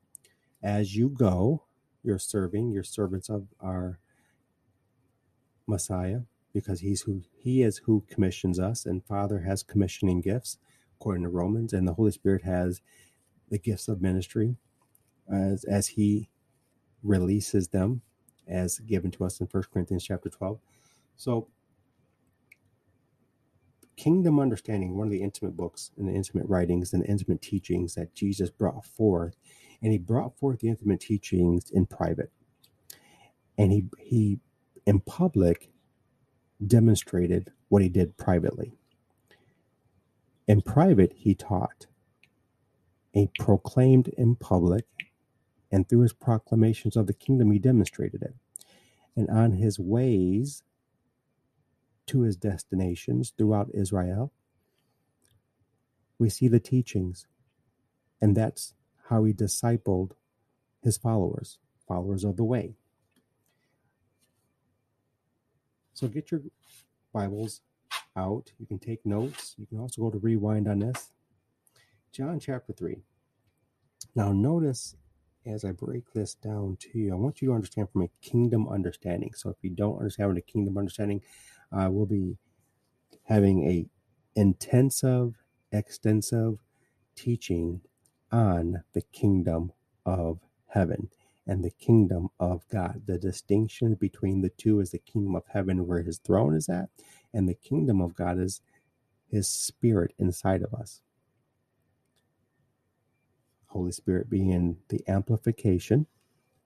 as 0.62 0.95
you 0.95 1.09
go, 1.09 1.64
you're 2.05 2.21
serving, 2.21 2.71
you're 2.71 2.85
servants 2.85 3.29
of 3.29 3.49
our 3.61 3.99
Messiah, 5.73 6.21
because 6.52 6.81
he's 6.81 7.02
who 7.02 7.23
he 7.35 7.62
is 7.62 7.79
who 7.79 8.05
commissions 8.09 8.61
us, 8.61 8.87
and 8.87 9.05
Father 9.05 9.41
has 9.41 9.62
commissioning 9.62 10.21
gifts 10.21 10.59
according 10.97 11.25
to 11.25 11.31
Romans, 11.31 11.73
and 11.73 11.88
the 11.88 11.95
Holy 11.95 12.12
Spirit 12.12 12.45
has 12.45 12.81
the 13.50 13.59
gifts 13.59 13.88
of 13.88 14.00
ministry 14.00 14.57
as 15.33 15.64
as 15.64 15.88
he 15.88 16.31
releases 17.02 17.69
them 17.69 18.02
as 18.47 18.79
given 18.81 19.11
to 19.12 19.25
us 19.25 19.41
in 19.41 19.47
First 19.47 19.71
Corinthians 19.71 20.05
chapter 20.05 20.29
12. 20.29 20.61
So 21.17 21.49
kingdom 23.97 24.38
understanding, 24.41 24.97
one 24.97 25.07
of 25.07 25.12
the 25.12 25.23
intimate 25.23 25.57
books 25.57 25.91
and 25.97 26.09
the 26.09 26.12
intimate 26.12 26.49
writings 26.49 26.93
and 26.93 27.02
the 27.02 27.09
intimate 27.09 27.41
teachings 27.41 27.95
that 27.95 28.14
Jesus 28.14 28.50
brought 28.50 28.85
forth, 28.85 29.37
and 29.83 29.93
he 29.93 29.99
brought 29.99 30.38
forth 30.38 30.61
the 30.61 30.69
intimate 30.69 31.00
teachings 31.00 31.71
in 31.71 31.87
private. 31.87 32.31
And 33.57 33.73
he 33.73 33.87
he 33.99 34.41
in 34.87 35.01
public 35.01 35.71
demonstrated 36.65 37.53
what 37.69 37.83
he 37.83 37.89
did 37.89 38.17
privately. 38.17 38.73
In 40.47 40.61
private, 40.61 41.12
he 41.17 41.35
taught. 41.35 41.87
He 43.12 43.29
proclaimed 43.39 44.09
in 44.09 44.37
public, 44.37 44.87
and 45.71 45.89
through 45.89 46.01
his 46.01 46.12
proclamations 46.12 46.97
of 46.97 47.07
the 47.07 47.15
kingdom, 47.15 47.51
he 47.51 47.59
demonstrated 47.59 48.23
it. 48.23 48.35
And 49.17 49.29
on 49.31 49.53
his 49.53 49.79
ways 49.79 50.62
to 52.07 52.23
his 52.23 52.37
destinations 52.37 53.33
throughout 53.37 53.71
Israel, 53.75 54.33
we 56.19 56.29
see 56.29 56.49
the 56.49 56.61
teachings. 56.61 57.27
And 58.21 58.37
that's 58.37 58.75
how 59.09 59.25
he 59.25 59.33
discipled 59.33 60.12
his 60.83 60.97
followers, 60.97 61.59
followers 61.87 62.25
of 62.25 62.37
the 62.37 62.45
way. 62.45 62.77
So 65.95 66.09
get 66.09 66.31
your 66.31 66.41
Bibles 67.13 67.61
out. 68.17 68.53
You 68.59 68.67
can 68.67 68.79
take 68.79 69.05
notes. 69.05 69.55
You 69.59 69.67
can 69.67 69.79
also 69.79 70.03
go 70.03 70.11
to 70.11 70.19
rewind 70.19 70.69
on 70.69 70.81
this. 70.81 71.11
John 72.13 72.41
chapter 72.41 72.73
3. 72.73 72.97
Now, 74.15 74.33
notice 74.33 74.97
as 75.47 75.65
I 75.65 75.73
break 75.73 76.13
this 76.13 76.35
down 76.35 76.77
to 76.81 76.99
you, 76.99 77.13
I 77.13 77.17
want 77.17 77.43
you 77.43 77.49
to 77.49 77.55
understand 77.55 77.91
from 77.91 78.03
a 78.03 78.11
kingdom 78.21 78.69
understanding. 78.69 79.33
So, 79.35 79.51
if 79.51 79.57
you 79.63 79.71
don't 79.71 79.99
understand 79.99 80.37
a 80.39 80.43
kingdom 80.43 80.78
understanding, 80.78 81.23
uh, 81.73 81.89
we'll 81.91 82.07
be 82.07 82.37
having 83.25 83.69
a 83.69 83.87
intensive, 84.35 85.35
extensive 85.73 86.59
teaching 87.17 87.81
on 88.31 88.83
the 88.95 89.02
kingdom 89.13 89.73
of 90.05 90.39
heaven 90.69 91.11
and 91.47 91.65
the 91.65 91.71
kingdom 91.71 92.28
of 92.41 92.69
God. 92.69 93.02
The 93.07 93.19
distinction 93.19 93.95
between 93.95 94.43
the 94.43 94.50
two 94.50 94.81
is 94.81 94.91
the 94.93 94.99
kingdom 94.99 95.37
of 95.37 95.45
heaven, 95.52 95.87
where 95.87 96.02
his 96.02 96.19
throne 96.19 96.55
is 96.57 96.69
at, 96.69 96.91
and 97.35 97.49
the 97.49 97.55
kingdom 97.55 98.00
of 98.00 98.15
God 98.15 98.39
is 98.39 98.61
his 99.28 99.49
spirit 99.49 100.15
inside 100.19 100.63
of 100.63 100.75
us. 100.75 101.02
Holy 103.69 103.93
Spirit 103.93 104.31
being 104.31 104.78
the 104.89 105.02
amplification 105.09 106.07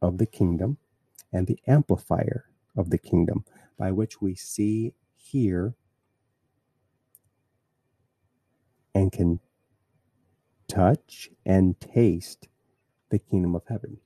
of 0.03 0.19
the 0.19 0.27
kingdom 0.27 0.79
and 1.33 1.47
the 1.47 1.61
amplifier 1.67 2.47
of 2.77 2.91
the 2.91 2.99
kingdom 2.99 3.45
by 3.79 3.93
which 3.93 4.21
we 4.23 4.35
see, 4.35 4.95
hear, 5.17 5.75
and 8.95 9.13
can 9.13 9.41
touch 10.69 11.31
and 11.47 11.81
taste 11.81 12.49
the 13.11 13.19
kingdom 13.19 13.55
of 13.55 13.63
heaven. 13.69 13.99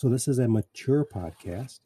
So, 0.00 0.08
this 0.08 0.28
is 0.28 0.38
a 0.38 0.48
mature 0.48 1.04
podcast 1.04 1.80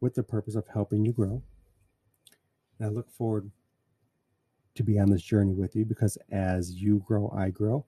with 0.00 0.14
the 0.14 0.22
purpose 0.22 0.54
of 0.54 0.68
helping 0.72 1.04
you 1.04 1.12
grow. 1.12 1.42
And 2.78 2.86
I 2.86 2.92
look 2.92 3.10
forward 3.10 3.50
to 4.76 4.84
be 4.84 4.96
on 4.96 5.10
this 5.10 5.22
journey 5.22 5.52
with 5.52 5.74
you 5.74 5.84
because 5.84 6.16
as 6.30 6.80
you 6.80 7.02
grow, 7.04 7.34
I 7.36 7.50
grow. 7.50 7.84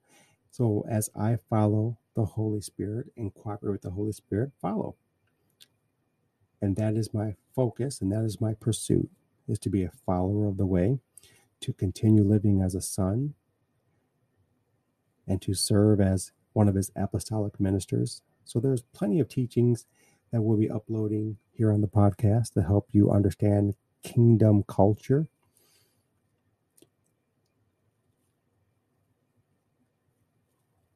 So, 0.50 0.84
as 0.90 1.08
I 1.14 1.38
follow 1.48 1.98
the 2.16 2.24
Holy 2.24 2.60
Spirit 2.62 3.12
and 3.16 3.32
cooperate 3.32 3.70
with 3.70 3.82
the 3.82 3.90
Holy 3.90 4.10
Spirit, 4.10 4.50
follow. 4.60 4.96
And 6.60 6.74
that 6.74 6.96
is 6.96 7.14
my 7.14 7.36
focus 7.54 8.00
and 8.00 8.10
that 8.10 8.24
is 8.24 8.40
my 8.40 8.54
pursuit 8.54 9.08
is 9.46 9.60
to 9.60 9.70
be 9.70 9.84
a 9.84 9.92
follower 10.04 10.48
of 10.48 10.56
the 10.56 10.66
way, 10.66 10.98
to 11.60 11.72
continue 11.72 12.24
living 12.24 12.60
as 12.60 12.74
a 12.74 12.82
son, 12.82 13.34
and 15.28 15.40
to 15.42 15.54
serve 15.54 16.00
as 16.00 16.32
one 16.56 16.68
of 16.68 16.74
his 16.74 16.90
apostolic 16.96 17.60
ministers. 17.60 18.22
So 18.46 18.58
there's 18.60 18.80
plenty 18.80 19.20
of 19.20 19.28
teachings 19.28 19.84
that 20.32 20.40
we'll 20.40 20.56
be 20.56 20.70
uploading 20.70 21.36
here 21.52 21.70
on 21.70 21.82
the 21.82 21.86
podcast 21.86 22.54
to 22.54 22.62
help 22.62 22.88
you 22.92 23.10
understand 23.10 23.74
kingdom 24.02 24.64
culture. 24.66 25.28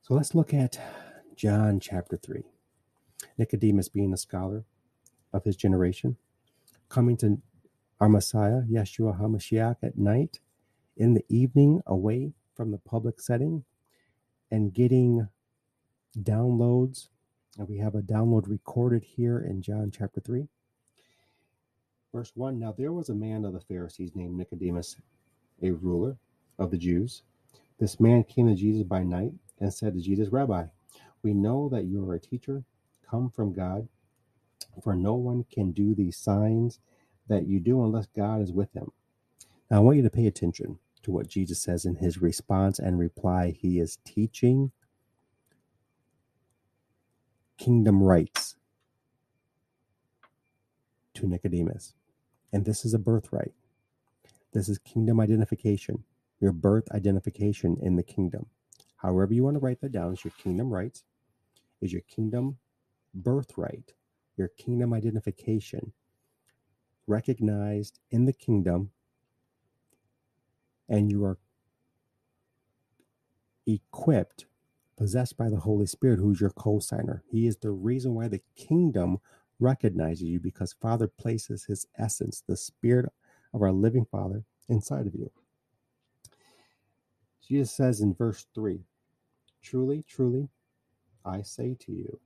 So 0.00 0.14
let's 0.14 0.34
look 0.34 0.54
at 0.54 0.80
John 1.36 1.78
chapter 1.78 2.16
3. 2.16 2.42
Nicodemus, 3.36 3.90
being 3.90 4.14
a 4.14 4.16
scholar 4.16 4.64
of 5.34 5.44
his 5.44 5.56
generation, 5.56 6.16
coming 6.88 7.18
to 7.18 7.36
our 8.00 8.08
Messiah, 8.08 8.62
Yeshua 8.62 9.20
HaMashiach, 9.20 9.76
at 9.82 9.98
night, 9.98 10.40
in 10.96 11.12
the 11.12 11.24
evening, 11.28 11.82
away 11.86 12.32
from 12.54 12.70
the 12.70 12.78
public 12.78 13.20
setting, 13.20 13.64
and 14.50 14.72
getting 14.72 15.28
downloads. 16.18 17.08
And 17.58 17.68
we 17.68 17.78
have 17.78 17.94
a 17.94 18.02
download 18.02 18.48
recorded 18.48 19.02
here 19.02 19.38
in 19.38 19.62
John 19.62 19.90
chapter 19.90 20.20
3. 20.20 20.48
Verse 22.12 22.32
1 22.34 22.58
Now 22.58 22.74
there 22.76 22.92
was 22.92 23.08
a 23.08 23.14
man 23.14 23.44
of 23.44 23.52
the 23.52 23.60
Pharisees 23.60 24.12
named 24.14 24.36
Nicodemus, 24.36 24.96
a 25.62 25.70
ruler 25.70 26.16
of 26.58 26.70
the 26.70 26.78
Jews. 26.78 27.22
This 27.78 28.00
man 28.00 28.24
came 28.24 28.48
to 28.48 28.54
Jesus 28.54 28.82
by 28.82 29.02
night 29.02 29.32
and 29.58 29.72
said 29.72 29.94
to 29.94 30.00
Jesus, 30.00 30.28
Rabbi, 30.28 30.66
we 31.22 31.34
know 31.34 31.68
that 31.70 31.84
you 31.84 32.08
are 32.08 32.14
a 32.14 32.20
teacher 32.20 32.64
come 33.08 33.30
from 33.30 33.52
God, 33.52 33.88
for 34.82 34.94
no 34.94 35.14
one 35.14 35.44
can 35.52 35.72
do 35.72 35.94
these 35.94 36.16
signs 36.16 36.78
that 37.28 37.46
you 37.46 37.60
do 37.60 37.82
unless 37.82 38.06
God 38.06 38.40
is 38.42 38.52
with 38.52 38.72
him. 38.72 38.92
Now 39.70 39.78
I 39.78 39.80
want 39.80 39.96
you 39.96 40.02
to 40.02 40.10
pay 40.10 40.26
attention 40.26 40.78
to 41.02 41.10
what 41.10 41.28
Jesus 41.28 41.60
says 41.60 41.84
in 41.84 41.96
his 41.96 42.20
response 42.20 42.78
and 42.78 42.98
reply. 42.98 43.56
He 43.58 43.78
is 43.78 43.98
teaching 44.04 44.72
kingdom 47.60 48.02
rights 48.02 48.56
to 51.14 51.26
Nicodemus. 51.26 51.94
And 52.52 52.64
this 52.64 52.86
is 52.86 52.94
a 52.94 52.98
birthright. 52.98 53.52
This 54.52 54.68
is 54.68 54.78
kingdom 54.78 55.20
identification, 55.20 56.04
your 56.40 56.52
birth 56.52 56.90
identification 56.90 57.76
in 57.80 57.96
the 57.96 58.02
kingdom. 58.02 58.46
However, 58.96 59.34
you 59.34 59.44
want 59.44 59.56
to 59.56 59.60
write 59.60 59.80
that 59.82 59.92
down 59.92 60.14
is 60.14 60.24
your 60.24 60.32
kingdom 60.42 60.72
rights, 60.72 61.04
is 61.82 61.92
your 61.92 62.02
kingdom 62.02 62.56
birthright, 63.14 63.92
your 64.38 64.48
kingdom 64.48 64.94
identification, 64.94 65.92
recognized 67.06 67.98
in 68.10 68.24
the 68.24 68.32
kingdom, 68.32 68.90
and 70.88 71.10
you 71.10 71.24
are 71.24 71.38
equipped 73.66 74.46
possessed 75.00 75.38
by 75.38 75.48
the 75.48 75.56
Holy 75.60 75.86
Spirit, 75.86 76.18
who's 76.20 76.42
your 76.42 76.50
co 76.50 76.78
signer. 76.78 77.22
He 77.30 77.46
is 77.46 77.56
the 77.56 77.70
reason 77.70 78.14
why 78.14 78.28
the 78.28 78.42
kingdom 78.54 79.18
recognizes 79.58 80.24
you 80.24 80.38
because 80.38 80.74
Father 80.74 81.06
places 81.08 81.64
his 81.64 81.86
essence, 81.98 82.44
the 82.46 82.56
spirit 82.58 83.06
of 83.54 83.62
our 83.62 83.72
living 83.72 84.04
Father, 84.04 84.44
inside 84.68 85.06
of 85.06 85.14
you. 85.14 85.30
Jesus 87.42 87.72
says 87.72 88.02
in 88.02 88.12
verse 88.12 88.46
3 88.54 88.80
Truly, 89.62 90.04
truly, 90.06 90.50
I 91.24 91.40
say 91.40 91.78
to 91.80 91.92
you, 91.92 92.20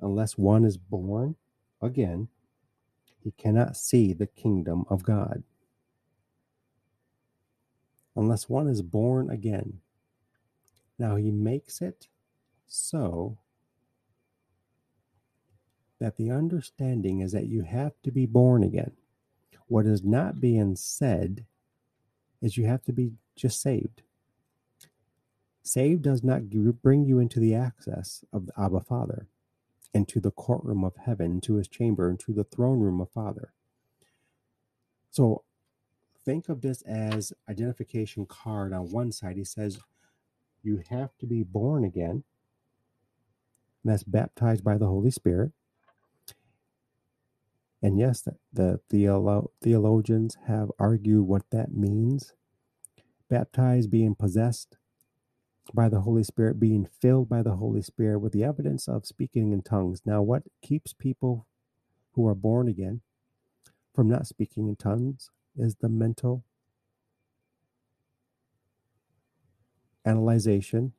unless 0.00 0.38
one 0.38 0.64
is 0.64 0.78
born 0.78 1.36
again, 1.82 2.28
he 3.22 3.32
cannot 3.32 3.76
see 3.76 4.14
the 4.14 4.26
kingdom 4.26 4.86
of 4.88 5.02
God 5.02 5.42
unless 8.16 8.48
one 8.48 8.68
is 8.68 8.80
born 8.80 9.30
again. 9.30 9.80
Now, 11.00 11.16
he 11.16 11.30
makes 11.30 11.80
it 11.80 12.08
so 12.66 13.38
that 15.98 16.18
the 16.18 16.30
understanding 16.30 17.20
is 17.20 17.32
that 17.32 17.46
you 17.46 17.62
have 17.62 17.94
to 18.02 18.10
be 18.12 18.26
born 18.26 18.62
again. 18.62 18.92
What 19.66 19.86
is 19.86 20.04
not 20.04 20.42
being 20.42 20.76
said 20.76 21.46
is 22.42 22.58
you 22.58 22.66
have 22.66 22.82
to 22.82 22.92
be 22.92 23.12
just 23.34 23.62
saved. 23.62 24.02
Saved 25.62 26.02
does 26.02 26.22
not 26.22 26.50
bring 26.82 27.06
you 27.06 27.18
into 27.18 27.40
the 27.40 27.54
access 27.54 28.22
of 28.30 28.44
the 28.44 28.52
Abba 28.60 28.80
Father, 28.82 29.26
into 29.94 30.20
the 30.20 30.30
courtroom 30.30 30.84
of 30.84 30.96
heaven, 30.96 31.32
into 31.32 31.54
his 31.54 31.68
chamber, 31.68 32.10
into 32.10 32.34
the 32.34 32.44
throne 32.44 32.80
room 32.80 33.00
of 33.00 33.10
Father. 33.10 33.54
So 35.10 35.44
think 36.26 36.50
of 36.50 36.60
this 36.60 36.82
as 36.82 37.32
identification 37.48 38.26
card 38.26 38.74
on 38.74 38.90
one 38.90 39.12
side. 39.12 39.36
He 39.36 39.44
says 39.44 39.78
you 40.62 40.82
have 40.90 41.10
to 41.20 41.26
be 41.26 41.42
born 41.44 41.84
again. 41.84 42.16
that's 43.84 44.04
baptized 44.04 44.64
by 44.64 44.76
the 44.78 44.86
Holy 44.86 45.10
Spirit. 45.10 45.52
And 47.82 47.98
yes, 47.98 48.22
the, 48.22 48.36
the 48.52 48.80
theolo- 48.92 49.50
theologians 49.62 50.36
have 50.46 50.70
argued 50.78 51.26
what 51.26 51.44
that 51.52 51.72
means. 51.74 52.34
Baptized, 53.30 53.90
being 53.90 54.14
possessed 54.14 54.78
by 55.74 55.88
the 55.88 56.02
Holy 56.02 56.24
Spirit, 56.24 56.60
being 56.60 56.86
filled 57.00 57.28
by 57.28 57.42
the 57.42 57.56
Holy 57.56 57.82
Spirit 57.82 58.20
with 58.20 58.32
the 58.32 58.44
evidence 58.44 58.88
of 58.88 59.06
speaking 59.06 59.52
in 59.52 59.62
tongues. 59.62 60.02
Now, 60.06 60.22
what 60.22 60.44
keeps 60.62 60.94
people 60.94 61.46
who 62.14 62.26
are 62.28 62.34
born 62.36 62.68
again 62.68 63.02
from 63.94 64.08
not 64.08 64.26
speaking 64.26 64.68
in 64.68 64.76
tongues 64.76 65.30
is 65.56 65.76
the 65.76 65.88
mental 65.90 66.44
analyzation 70.04 70.92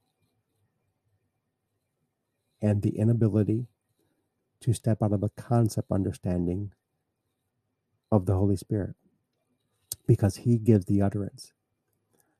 and 2.62 2.82
the 2.82 2.98
inability 2.98 3.68
to 4.62 4.74
step 4.74 5.02
out 5.02 5.14
of 5.14 5.22
the 5.22 5.30
concept 5.30 5.92
understanding 5.92 6.72
of 8.12 8.26
the 8.26 8.36
Holy 8.36 8.56
Spirit 8.58 8.96
because 10.08 10.38
He 10.38 10.58
gives 10.58 10.86
the 10.86 11.02
utterance. 11.02 11.54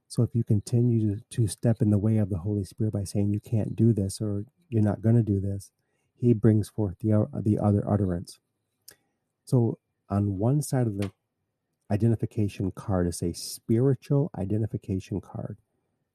So 0.08 0.24
if 0.24 0.36
you 0.36 0.44
continue 0.44 1.16
to, 1.16 1.24
to 1.32 1.48
step 1.48 1.82
in 1.82 1.90
the 1.90 1.98
way 1.98 2.18
of 2.18 2.30
the 2.30 2.40
Holy 2.40 2.66
Spirit 2.66 2.94
by 2.94 3.06
saying 3.06 3.30
you 3.30 3.40
can't 3.40 3.76
do 3.76 3.94
this 3.94 4.22
or 4.22 4.46
you're 4.70 4.84
not 4.84 5.02
going 5.02 5.16
to 5.16 5.24
do 5.24 5.40
this, 5.40 5.72
He 6.16 6.34
brings 6.34 6.70
forth 6.70 6.98
the, 7.00 7.28
the 7.44 7.60
other 7.60 7.84
utterance. 7.90 8.40
So 9.46 9.80
on 10.10 10.38
one 10.38 10.62
side 10.62 10.88
of 10.88 10.98
the 10.98 11.12
identification 11.92 12.72
card 12.72 13.08
is 13.08 13.22
a 13.24 13.34
spiritual 13.34 14.32
identification 14.38 15.22
card. 15.22 15.58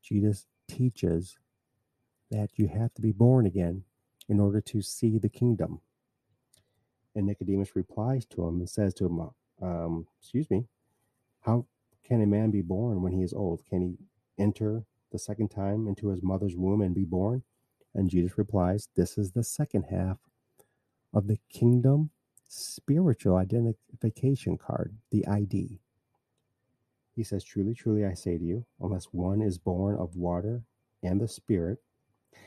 Jesus 0.07 0.47
teaches 0.69 1.37
that 2.31 2.51
you 2.55 2.69
have 2.69 2.95
to 2.95 3.03
be 3.03 3.13
born 3.13 3.47
again 3.47 3.85
in 4.29 4.41
order 4.41 4.61
to 4.61 4.81
see 4.83 5.19
the 5.19 5.29
kingdom. 5.29 5.81
And 7.15 7.27
Nicodemus 7.27 7.75
replies 7.75 8.27
to 8.27 8.47
him 8.47 8.59
and 8.61 8.69
says 8.69 8.95
to 8.95 9.07
him, 9.07 9.31
um, 9.63 10.07
Excuse 10.21 10.51
me, 10.51 10.67
how 11.41 11.67
can 12.05 12.23
a 12.23 12.27
man 12.27 12.51
be 12.51 12.63
born 12.63 13.03
when 13.03 13.13
he 13.13 13.23
is 13.23 13.33
old? 13.33 13.63
Can 13.69 13.81
he 13.81 13.97
enter 14.43 14.85
the 15.11 15.19
second 15.19 15.49
time 15.49 15.89
into 15.89 16.09
his 16.09 16.23
mother's 16.23 16.57
womb 16.57 16.83
and 16.83 16.95
be 16.95 17.05
born? 17.05 17.43
And 17.95 18.11
Jesus 18.11 18.37
replies, 18.37 18.89
This 18.95 19.17
is 19.17 19.33
the 19.33 19.45
second 19.45 19.85
half 19.91 20.19
of 21.15 21.27
the 21.27 21.39
kingdom 21.49 22.11
spiritual 22.49 23.37
identification 23.37 24.57
card, 24.57 24.97
the 25.11 25.27
ID. 25.27 25.81
He 27.17 27.25
says, 27.25 27.45
Truly, 27.45 27.75
truly, 27.75 28.07
I 28.07 28.15
say 28.15 28.39
to 28.39 28.45
you, 28.45 28.67
unless 28.81 29.07
one 29.07 29.43
is 29.43 29.59
born 29.59 29.97
of 29.97 30.17
water 30.17 30.63
and 31.03 31.21
the 31.21 31.29
Spirit, 31.29 31.81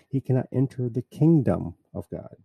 he 0.09 0.21
cannot 0.21 0.47
enter 0.53 0.89
the 0.89 1.03
kingdom 1.03 1.75
of 1.93 2.09
God 2.11 2.37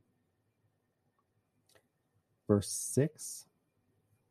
verse 2.47 2.69
6, 2.69 3.47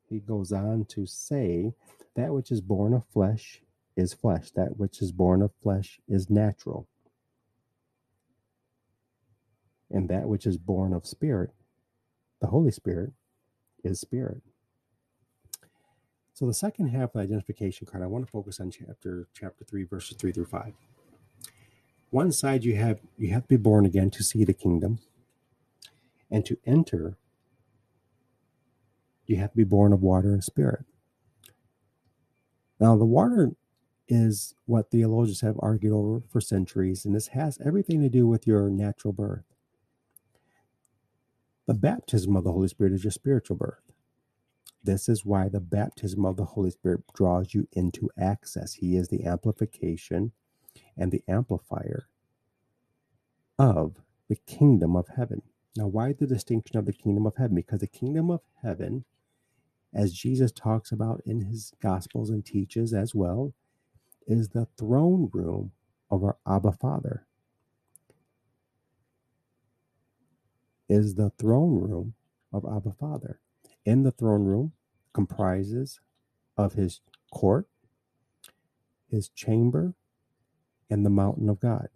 he 0.10 0.20
goes 0.20 0.52
on 0.52 0.86
to 0.86 1.06
say, 1.06 1.74
That 2.16 2.34
which 2.34 2.52
is 2.52 2.62
born 2.62 2.94
of 2.94 3.06
flesh 3.06 3.62
is 3.96 4.14
flesh, 4.14 4.52
that 4.52 4.78
which 4.78 5.02
is 5.02 5.12
born 5.12 5.42
of 5.42 5.52
flesh 5.62 6.00
is 6.08 6.30
natural. 6.30 6.88
And 9.90 10.10
that 10.10 10.28
which 10.28 10.46
is 10.46 10.58
born 10.58 10.94
of 10.94 11.06
spirit, 11.06 11.52
the 12.42 12.48
Holy 12.48 12.72
Spirit, 12.72 13.14
is 13.84 14.00
spirit. 14.00 14.42
So 16.44 16.48
the 16.48 16.54
second 16.54 16.90
half 16.90 17.12
of 17.12 17.14
the 17.14 17.20
identification 17.20 17.88
card, 17.88 18.04
I 18.04 18.08
want 18.08 18.26
to 18.26 18.30
focus 18.30 18.60
on 18.60 18.70
chapter 18.70 19.30
chapter 19.34 19.64
three, 19.64 19.86
verses 19.86 20.18
three 20.18 20.34
through 20.34 20.48
five. 20.48 20.74
One 22.10 22.34
side 22.34 22.66
you 22.66 22.76
have 22.76 23.00
you 23.18 23.30
have 23.30 23.44
to 23.44 23.48
be 23.48 23.56
born 23.56 23.86
again 23.86 24.12
to 24.12 24.24
see 24.24 24.44
the 24.44 24.52
kingdom. 24.52 25.00
And 26.30 26.46
to 26.46 26.58
enter 26.66 27.16
you 29.26 29.38
have 29.38 29.52
to 29.52 29.56
be 29.56 29.64
born 29.64 29.94
of 29.94 30.02
water 30.02 30.34
and 30.34 30.44
spirit. 30.44 30.84
Now, 32.78 32.98
the 32.98 33.06
water 33.06 33.52
is 34.10 34.54
what 34.66 34.92
theologians 34.92 35.40
have 35.40 35.56
argued 35.60 35.94
over 35.94 36.24
for 36.30 36.42
centuries, 36.42 37.06
and 37.06 37.16
this 37.16 37.28
has 37.28 37.58
everything 37.64 38.02
to 38.02 38.10
do 38.10 38.28
with 38.28 38.46
your 38.46 38.70
natural 38.70 39.14
birth. 39.14 39.46
The 41.68 41.74
baptism 41.74 42.36
of 42.36 42.44
the 42.44 42.52
Holy 42.52 42.68
Spirit 42.68 42.92
is 42.92 43.06
your 43.06 43.12
spiritual 43.12 43.56
birth. 43.56 43.93
This 44.84 45.10
is 45.10 45.26
why 45.26 45.50
the 45.50 45.62
baptism 45.62 46.26
of 46.26 46.38
the 46.38 46.46
Holy 46.46 46.72
Spirit 46.72 47.02
draws 47.16 47.54
you 47.54 47.68
into 47.74 48.10
access. 48.20 48.76
He 48.76 48.96
is 48.98 49.10
the 49.10 49.26
amplification 49.26 50.34
and 50.98 51.12
the 51.12 51.24
amplifier 51.28 52.08
of 53.60 53.98
the 54.30 54.38
kingdom 54.48 54.96
of 54.96 55.08
heaven. 55.16 55.42
Now, 55.78 55.88
why 55.88 56.14
the 56.14 56.28
distinction 56.28 56.78
of 56.78 56.86
the 56.86 56.94
kingdom 56.94 57.26
of 57.26 57.36
heaven? 57.38 57.56
Because 57.56 57.82
the 57.82 57.88
kingdom 57.88 58.32
of 58.32 58.42
heaven 58.64 59.06
as 59.94 60.14
Jesus 60.14 60.52
talks 60.52 60.92
about 60.92 61.22
in 61.26 61.42
his 61.42 61.74
Gospels 61.82 62.30
and 62.30 62.46
teaches 62.46 62.94
as 62.94 63.16
well, 63.16 63.54
is 64.28 64.50
the 64.50 64.68
throne 64.78 65.30
room 65.34 65.72
of 66.12 66.24
our 66.24 66.38
Abba 66.48 66.74
Father. 66.74 67.26
Is 70.90 71.16
the 71.16 71.32
throne 71.40 71.80
room 71.80 72.16
of 72.54 72.66
Abba 72.66 72.94
Father. 73.00 73.40
In 73.86 74.04
the 74.04 74.12
throne 74.12 74.46
room 74.46 74.74
comprises 75.14 76.00
of 76.58 76.74
his 76.74 77.02
court, 77.32 77.68
his 79.10 79.30
chamber, 79.30 79.94
and 80.90 81.06
the 81.06 81.10
mountain 81.10 81.50
of 81.50 81.60
God. 81.60 81.90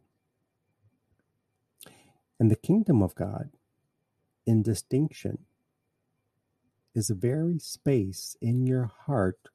And 2.40 2.52
the 2.52 2.56
kingdom 2.56 3.02
of 3.02 3.16
God, 3.16 3.52
in 4.46 4.62
distinction 4.62 5.40
is 6.96 7.08
the 7.08 7.16
very 7.16 7.60
space 7.60 8.36
in 8.42 8.66
your 8.66 8.92
heart 9.06 9.50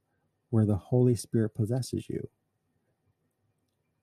where 0.50 0.66
the 0.66 0.76
Holy 0.76 1.14
Spirit 1.16 1.54
possesses 1.54 2.08
you. 2.08 2.28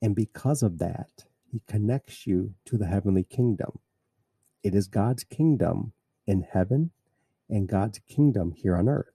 And 0.01 0.15
because 0.15 0.63
of 0.63 0.77
that, 0.79 1.25
He 1.51 1.61
connects 1.67 2.25
you 2.27 2.55
to 2.65 2.77
the 2.77 2.87
heavenly 2.87 3.23
kingdom. 3.23 3.79
It 4.63 4.75
is 4.75 4.87
God's 4.87 5.23
kingdom 5.23 5.93
in 6.27 6.41
heaven 6.41 6.91
and 7.49 7.67
God's 7.67 7.99
kingdom 8.07 8.51
here 8.51 8.75
on 8.75 8.87
earth 8.87 9.11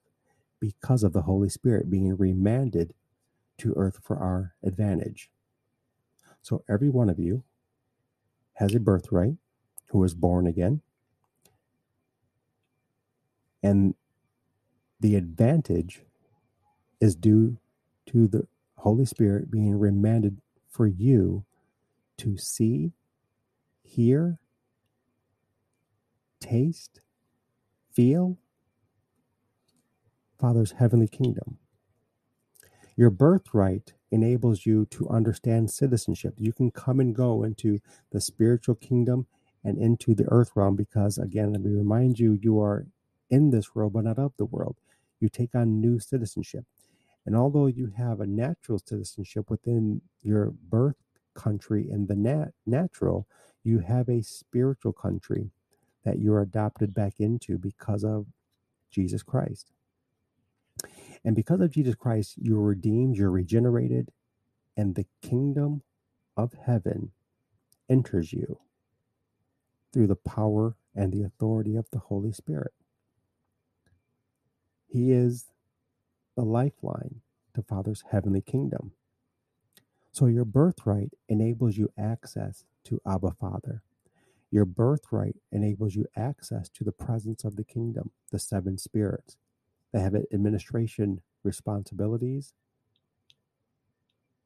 because 0.59 1.03
of 1.03 1.13
the 1.13 1.23
Holy 1.23 1.49
Spirit 1.49 1.89
being 1.89 2.15
remanded 2.17 2.93
to 3.59 3.73
earth 3.77 3.99
for 4.03 4.17
our 4.17 4.55
advantage. 4.63 5.29
So 6.41 6.63
every 6.69 6.89
one 6.89 7.09
of 7.09 7.19
you 7.19 7.43
has 8.53 8.73
a 8.75 8.79
birthright 8.79 9.35
who 9.89 10.03
is 10.03 10.13
born 10.13 10.47
again. 10.47 10.81
And 13.63 13.95
the 14.99 15.15
advantage 15.15 16.01
is 16.99 17.15
due 17.15 17.57
to 18.07 18.27
the 18.27 18.47
Holy 18.77 19.05
Spirit 19.05 19.49
being 19.49 19.77
remanded 19.77 20.41
for 20.69 20.87
you 20.87 21.45
to 22.17 22.37
see, 22.37 22.91
hear, 23.83 24.39
taste, 26.39 27.01
feel 27.95 28.37
Father's 30.39 30.73
heavenly 30.73 31.07
kingdom. 31.07 31.59
Your 32.97 33.09
birthright 33.09 33.93
enables 34.11 34.65
you 34.65 34.85
to 34.87 35.09
understand 35.09 35.71
citizenship. 35.71 36.35
You 36.37 36.53
can 36.53 36.71
come 36.71 36.99
and 36.99 37.15
go 37.15 37.43
into 37.43 37.79
the 38.11 38.21
spiritual 38.21 38.75
kingdom 38.75 39.27
and 39.63 39.79
into 39.79 40.15
the 40.15 40.25
earth 40.29 40.51
realm 40.55 40.75
because, 40.75 41.17
again, 41.17 41.53
let 41.53 41.61
me 41.61 41.71
remind 41.71 42.19
you, 42.19 42.33
you 42.33 42.59
are 42.61 42.87
in 43.31 43.49
this 43.49 43.75
world, 43.75 43.93
but 43.93 44.05
not 44.05 44.19
of 44.19 44.33
the 44.37 44.45
world 44.45 44.77
you 45.19 45.29
take 45.29 45.55
on 45.55 45.81
new 45.81 45.99
citizenship. 45.99 46.65
And 47.25 47.35
although 47.35 47.67
you 47.67 47.93
have 47.97 48.21
a 48.21 48.27
natural 48.27 48.79
citizenship 48.79 49.49
within 49.49 50.01
your 50.21 50.51
birth 50.69 50.97
country 51.35 51.89
and 51.89 52.07
the 52.07 52.15
nat- 52.15 52.53
natural, 52.65 53.27
you 53.63 53.79
have 53.79 54.09
a 54.09 54.21
spiritual 54.23 54.93
country 54.93 55.51
that 56.05 56.19
you're 56.19 56.41
adopted 56.41 56.93
back 56.93 57.15
into 57.19 57.57
because 57.57 58.05
of 58.05 58.27
Jesus 58.91 59.23
Christ. 59.23 59.71
And 61.25 61.35
because 61.35 61.61
of 61.61 61.71
Jesus 61.71 61.95
Christ, 61.95 62.35
you're 62.37 62.61
redeemed, 62.61 63.17
you're 63.17 63.31
regenerated, 63.31 64.11
and 64.77 64.95
the 64.95 65.07
kingdom 65.21 65.83
of 66.37 66.53
heaven 66.65 67.11
enters 67.89 68.33
you 68.33 68.59
through 69.93 70.07
the 70.07 70.15
power 70.15 70.75
and 70.95 71.11
the 71.11 71.23
authority 71.23 71.75
of 71.75 71.89
the 71.91 71.99
Holy 71.99 72.31
Spirit. 72.31 72.73
He 74.87 75.11
is 75.11 75.47
the 76.35 76.43
lifeline 76.43 77.21
to 77.55 77.63
Father's 77.63 78.03
heavenly 78.11 78.41
kingdom. 78.41 78.93
So 80.11 80.27
your 80.27 80.45
birthright 80.45 81.11
enables 81.29 81.77
you 81.77 81.91
access 81.97 82.65
to 82.85 83.01
Abba 83.07 83.31
Father. 83.39 83.83
Your 84.55 84.63
birthright 84.63 85.35
enables 85.51 85.95
you 85.95 86.05
access 86.15 86.69
to 86.69 86.85
the 86.85 86.93
presence 86.93 87.43
of 87.43 87.57
the 87.57 87.65
kingdom, 87.65 88.11
the 88.31 88.39
seven 88.39 88.77
spirits. 88.77 89.35
They 89.91 89.99
have 89.99 90.15
administration 90.15 91.19
responsibilities, 91.43 92.53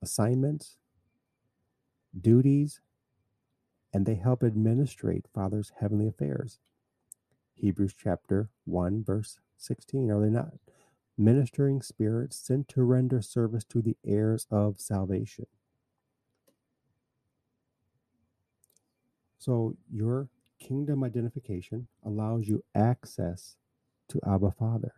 assignments, 0.01 0.77
duties, 2.19 2.81
and 3.93 4.07
they 4.07 4.15
help 4.15 4.43
administrate 4.43 5.27
Father's 5.31 5.73
heavenly 5.79 6.07
affairs. 6.07 6.57
Hebrews 7.53 7.93
chapter 7.95 8.49
1, 8.65 9.03
verse 9.03 9.37
16. 9.57 10.09
Are 10.09 10.21
they 10.21 10.31
not 10.31 10.53
ministering 11.19 11.83
spirits 11.83 12.35
sent 12.35 12.67
to 12.69 12.81
render 12.81 13.21
service 13.21 13.63
to 13.65 13.79
the 13.79 13.95
heirs 14.03 14.47
of 14.49 14.79
salvation? 14.79 15.45
So, 19.39 19.77
your 19.91 20.29
kingdom 20.59 21.03
identification 21.03 21.87
allows 22.05 22.47
you 22.47 22.63
access 22.75 23.57
to 24.09 24.19
Abba 24.27 24.51
Father. 24.51 24.93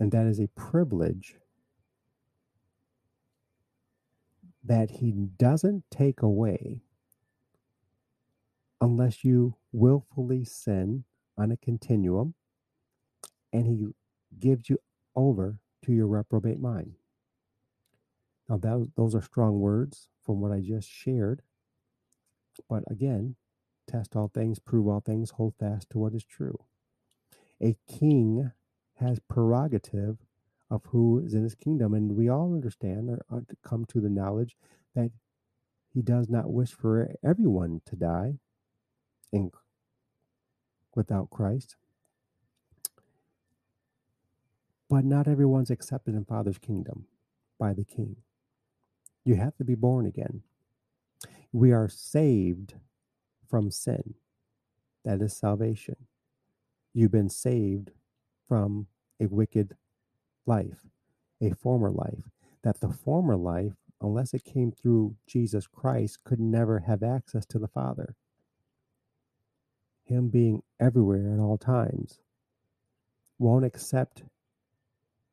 And 0.00 0.12
that 0.12 0.26
is 0.26 0.40
a 0.40 0.48
privilege 0.48 1.36
that 4.64 4.90
he 4.90 5.12
doesn't 5.12 5.84
take 5.90 6.22
away 6.22 6.82
unless 8.80 9.24
you 9.24 9.56
willfully 9.72 10.44
sin 10.44 11.04
on 11.38 11.52
a 11.52 11.56
continuum 11.56 12.34
and 13.52 13.66
he 13.66 13.86
gives 14.38 14.68
you 14.68 14.78
over 15.16 15.58
to 15.84 15.92
your 15.92 16.06
reprobate 16.06 16.60
mind. 16.60 16.94
Now, 18.48 18.58
that, 18.58 18.92
those 18.96 19.14
are 19.14 19.22
strong 19.22 19.60
words 19.60 20.08
from 20.24 20.40
what 20.40 20.52
I 20.52 20.60
just 20.60 20.88
shared. 20.90 21.42
But 22.68 22.84
again, 22.90 23.36
test 23.88 24.16
all 24.16 24.30
things, 24.32 24.58
prove 24.58 24.88
all 24.88 25.00
things, 25.00 25.32
hold 25.32 25.54
fast 25.58 25.90
to 25.90 25.98
what 25.98 26.14
is 26.14 26.24
true. 26.24 26.58
A 27.62 27.76
king 27.88 28.52
has 28.96 29.18
prerogative 29.20 30.18
of 30.70 30.82
who 30.86 31.20
is 31.24 31.34
in 31.34 31.42
his 31.42 31.54
kingdom. 31.54 31.94
And 31.94 32.16
we 32.16 32.28
all 32.28 32.54
understand 32.54 33.10
or 33.30 33.44
come 33.64 33.84
to 33.86 34.00
the 34.00 34.10
knowledge 34.10 34.56
that 34.94 35.10
he 35.92 36.02
does 36.02 36.28
not 36.28 36.52
wish 36.52 36.72
for 36.72 37.14
everyone 37.24 37.80
to 37.86 37.96
die 37.96 38.34
in, 39.32 39.50
without 40.94 41.30
Christ. 41.30 41.76
But 44.90 45.04
not 45.04 45.28
everyone's 45.28 45.70
accepted 45.70 46.14
in 46.14 46.24
Father's 46.24 46.58
kingdom 46.58 47.06
by 47.58 47.74
the 47.74 47.84
King. 47.84 48.16
You 49.24 49.36
have 49.36 49.56
to 49.56 49.64
be 49.64 49.74
born 49.74 50.06
again. 50.06 50.42
We 51.54 51.70
are 51.70 51.88
saved 51.88 52.74
from 53.48 53.70
sin. 53.70 54.14
That 55.04 55.22
is 55.22 55.36
salvation. 55.36 55.94
You've 56.92 57.12
been 57.12 57.30
saved 57.30 57.92
from 58.48 58.88
a 59.20 59.26
wicked 59.26 59.76
life, 60.46 60.80
a 61.40 61.52
former 61.52 61.92
life, 61.92 62.28
that 62.64 62.80
the 62.80 62.88
former 62.88 63.36
life, 63.36 63.74
unless 64.00 64.34
it 64.34 64.42
came 64.42 64.72
through 64.72 65.14
Jesus 65.28 65.68
Christ, 65.68 66.24
could 66.24 66.40
never 66.40 66.80
have 66.80 67.04
access 67.04 67.46
to 67.46 67.60
the 67.60 67.68
Father. 67.68 68.16
Him 70.02 70.30
being 70.30 70.60
everywhere 70.80 71.32
at 71.32 71.38
all 71.38 71.56
times 71.56 72.18
won't 73.38 73.64
accept 73.64 74.24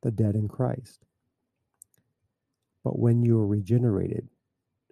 the 0.03 0.11
dead 0.11 0.35
in 0.35 0.47
Christ. 0.47 0.99
But 2.83 2.99
when 2.99 3.23
you 3.23 3.39
are 3.39 3.47
regenerated, 3.47 4.29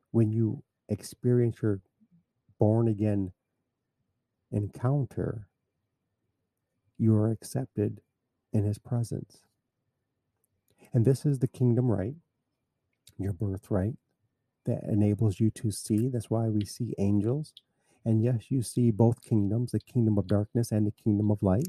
when 0.09 0.31
you 0.31 0.63
experience 0.89 1.62
your 1.62 1.80
born 2.60 2.88
again 2.88 3.32
encounter, 4.52 5.47
you 6.97 7.15
are 7.15 7.32
accepted 7.32 8.02
in 8.52 8.63
his 8.65 8.78
presence. 8.78 9.39
And 10.93 11.06
this 11.06 11.25
is 11.25 11.39
the 11.39 11.47
kingdom 11.47 11.89
right, 11.89 12.15
your 13.17 13.34
birthright, 13.34 13.95
that 14.65 14.84
enables 14.84 15.39
you 15.39 15.52
to 15.52 15.71
see. 15.71 16.10
That's 16.10 16.30
why 16.30 16.47
we 16.47 16.65
see 16.65 16.93
angels. 16.97 17.54
And 18.04 18.23
yes, 18.23 18.45
you 18.49 18.63
see 18.63 18.91
both 18.91 19.21
kingdoms 19.21 19.71
the 19.71 19.80
kingdom 19.80 20.17
of 20.17 20.28
darkness 20.28 20.71
and 20.71 20.88
the 20.88 20.91
kingdom 20.91 21.30
of 21.32 21.43
light. 21.43 21.67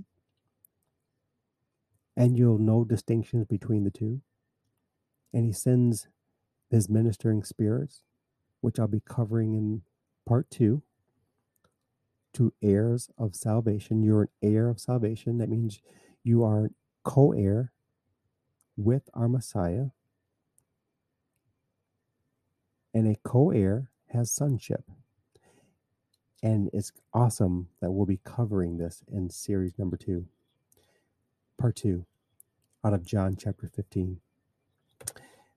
And 2.16 2.36
you'll 2.36 2.58
know 2.58 2.84
distinctions 2.84 3.46
between 3.46 3.84
the 3.84 3.90
two. 3.90 4.20
And 5.32 5.44
he 5.44 5.52
sends 5.52 6.08
his 6.70 6.88
ministering 6.88 7.42
spirits, 7.44 8.02
which 8.60 8.78
I'll 8.78 8.88
be 8.88 9.02
covering 9.04 9.54
in 9.54 9.82
part 10.26 10.50
two, 10.50 10.82
to 12.34 12.52
heirs 12.62 13.10
of 13.18 13.34
salvation. 13.34 14.02
You're 14.02 14.22
an 14.22 14.28
heir 14.42 14.68
of 14.68 14.80
salvation. 14.80 15.38
That 15.38 15.48
means 15.48 15.80
you 16.22 16.44
are 16.44 16.70
co 17.04 17.32
heir 17.32 17.72
with 18.76 19.08
our 19.14 19.28
Messiah, 19.28 19.86
and 22.94 23.08
a 23.08 23.16
co 23.24 23.50
heir 23.50 23.88
has 24.10 24.30
sonship. 24.32 24.84
And 26.42 26.70
it's 26.72 26.92
awesome 27.12 27.68
that 27.80 27.92
we'll 27.92 28.06
be 28.06 28.20
covering 28.24 28.78
this 28.78 29.02
in 29.12 29.30
series 29.30 29.78
number 29.78 29.96
two, 29.96 30.26
part 31.58 31.76
two, 31.76 32.06
out 32.84 32.94
of 32.94 33.04
John 33.06 33.36
chapter 33.38 33.68
15. 33.68 34.20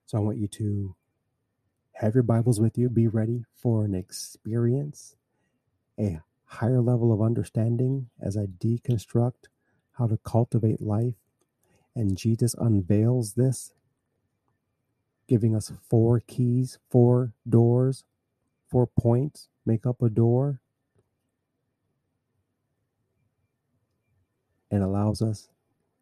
So 0.05 0.17
I 0.17 0.21
want 0.21 0.37
you 0.37 0.47
to 0.49 0.95
have 2.03 2.15
your 2.15 2.23
Bibles 2.23 2.59
with 2.59 2.77
you, 2.77 2.89
be 2.89 3.07
ready 3.07 3.45
for 3.55 3.85
an 3.85 3.95
experience, 3.95 5.15
a 5.97 6.19
higher 6.43 6.81
level 6.81 7.13
of 7.13 7.21
understanding 7.21 8.09
as 8.21 8.35
I 8.35 8.45
deconstruct 8.45 9.47
how 9.93 10.07
to 10.07 10.17
cultivate 10.17 10.81
life. 10.81 11.15
And 11.95 12.17
Jesus 12.17 12.55
unveils 12.55 13.35
this, 13.35 13.71
giving 15.29 15.55
us 15.55 15.71
four 15.89 16.19
keys, 16.19 16.77
four 16.89 17.31
doors, 17.47 18.03
four 18.69 18.85
points. 18.85 19.47
Make 19.65 19.85
up 19.85 20.01
a 20.01 20.09
door, 20.09 20.59
and 24.69 24.83
allows 24.83 25.21
us 25.21 25.47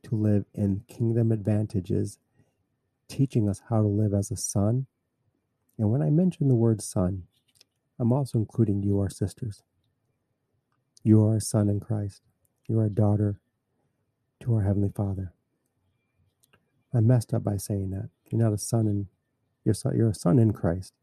to 0.03 0.15
live 0.15 0.45
in 0.55 0.83
kingdom 0.87 1.31
advantages, 1.31 2.17
teaching 3.07 3.47
us 3.47 3.61
how 3.69 3.83
to 3.83 3.87
live 3.87 4.15
as 4.15 4.31
a 4.31 4.35
son. 4.35 4.87
And 5.77 5.91
when 5.91 6.01
I 6.01 6.09
mention 6.09 6.47
the 6.47 6.55
word 6.55 6.81
son, 6.81 7.23
I'm 7.99 8.11
also 8.13 8.39
including 8.39 8.83
you, 8.83 8.99
our 8.99 9.09
sisters. 9.09 9.63
You 11.03 11.23
are 11.25 11.37
a 11.37 11.41
son 11.41 11.69
in 11.69 11.79
Christ. 11.79 12.21
You 12.67 12.79
are 12.79 12.85
a 12.85 12.89
daughter 12.89 13.39
to 14.41 14.55
our 14.55 14.63
Heavenly 14.63 14.91
Father. 14.95 15.33
I 16.93 16.99
messed 16.99 17.33
up 17.33 17.43
by 17.43 17.57
saying 17.57 17.91
that. 17.91 18.09
You're 18.31 18.41
not 18.43 18.53
a 18.53 18.57
son 18.57 18.87
in 18.87 19.07
you're, 19.63 19.75
you're 19.95 20.09
a 20.09 20.15
son 20.15 20.39
in 20.39 20.53
Christ, 20.53 20.93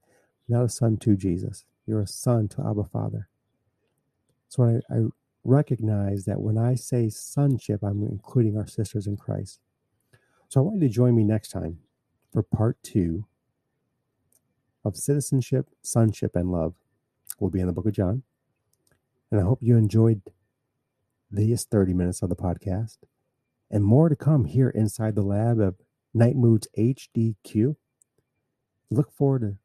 you're 0.47 0.59
not 0.59 0.67
a 0.67 0.71
son 0.71 0.97
to 0.99 1.17
Jesus. 1.17 1.65
You're 1.87 2.03
a 2.03 2.07
son 2.07 2.49
to 2.49 2.63
Abba 2.67 2.85
Father. 2.85 3.29
So 4.49 4.65
I, 4.65 4.95
I 4.95 5.05
recognize 5.45 6.25
that 6.27 6.41
when 6.41 6.59
I 6.59 6.75
say 6.75 7.09
sonship, 7.09 7.83
I'm 7.83 8.03
including 8.03 8.57
our 8.59 8.67
sisters 8.67 9.07
in 9.07 9.17
Christ. 9.17 9.61
So 10.49 10.61
I 10.61 10.65
want 10.65 10.81
you 10.83 10.89
to 10.89 10.95
join 10.95 11.15
me 11.17 11.25
next 11.25 11.51
time 11.51 11.79
for 12.33 12.43
part 12.43 12.79
two 12.83 13.27
of 14.89 14.97
citizenship, 14.97 15.69
sonship, 15.83 16.35
and 16.35 16.51
love. 16.51 16.75
We'll 17.39 17.51
be 17.51 17.61
in 17.61 17.67
the 17.67 17.73
book 17.73 17.87
of 17.87 17.93
John. 17.93 18.25
And 19.31 19.41
I 19.41 19.45
hope 19.45 19.63
you 19.63 19.77
enjoyed 19.77 20.23
these 21.31 21.65
30 21.65 21.93
minutes 21.93 22.23
of 22.23 22.31
the 22.31 22.37
podcast 22.37 22.97
and 23.71 23.85
more 23.85 24.09
to 24.09 24.17
come 24.17 24.47
here 24.47 24.71
inside 24.71 25.15
the 25.15 25.23
lab 25.23 25.61
of 25.61 25.77
Night 26.15 26.37
Moods 26.37 26.67
HDQ. 26.77 27.77
Look 28.91 29.13
forward 29.13 29.43
to 29.43 29.57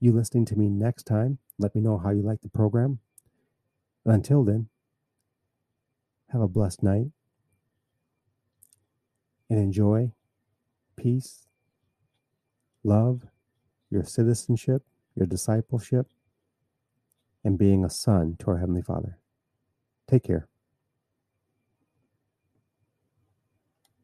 you 0.00 0.12
listening 0.12 0.44
to 0.46 0.56
me 0.56 0.68
next 0.68 1.04
time. 1.04 1.38
Let 1.58 1.74
me 1.74 1.80
know 1.80 1.98
how 1.98 2.10
you 2.10 2.22
like 2.22 2.42
the 2.42 2.48
program. 2.48 3.00
until 4.04 4.42
then, 4.44 4.68
have 6.30 6.40
a 6.40 6.48
blessed 6.48 6.82
night 6.82 7.08
and 9.50 9.58
enjoy 9.58 10.12
peace, 10.96 11.46
love, 12.84 13.26
your 13.90 14.04
citizenship, 14.04 14.82
your 15.14 15.26
discipleship, 15.26 16.06
and 17.44 17.58
being 17.58 17.84
a 17.84 17.90
son 17.90 18.36
to 18.40 18.50
our 18.50 18.58
Heavenly 18.58 18.82
Father. 18.82 19.18
Take 20.06 20.24
care. 20.24 20.48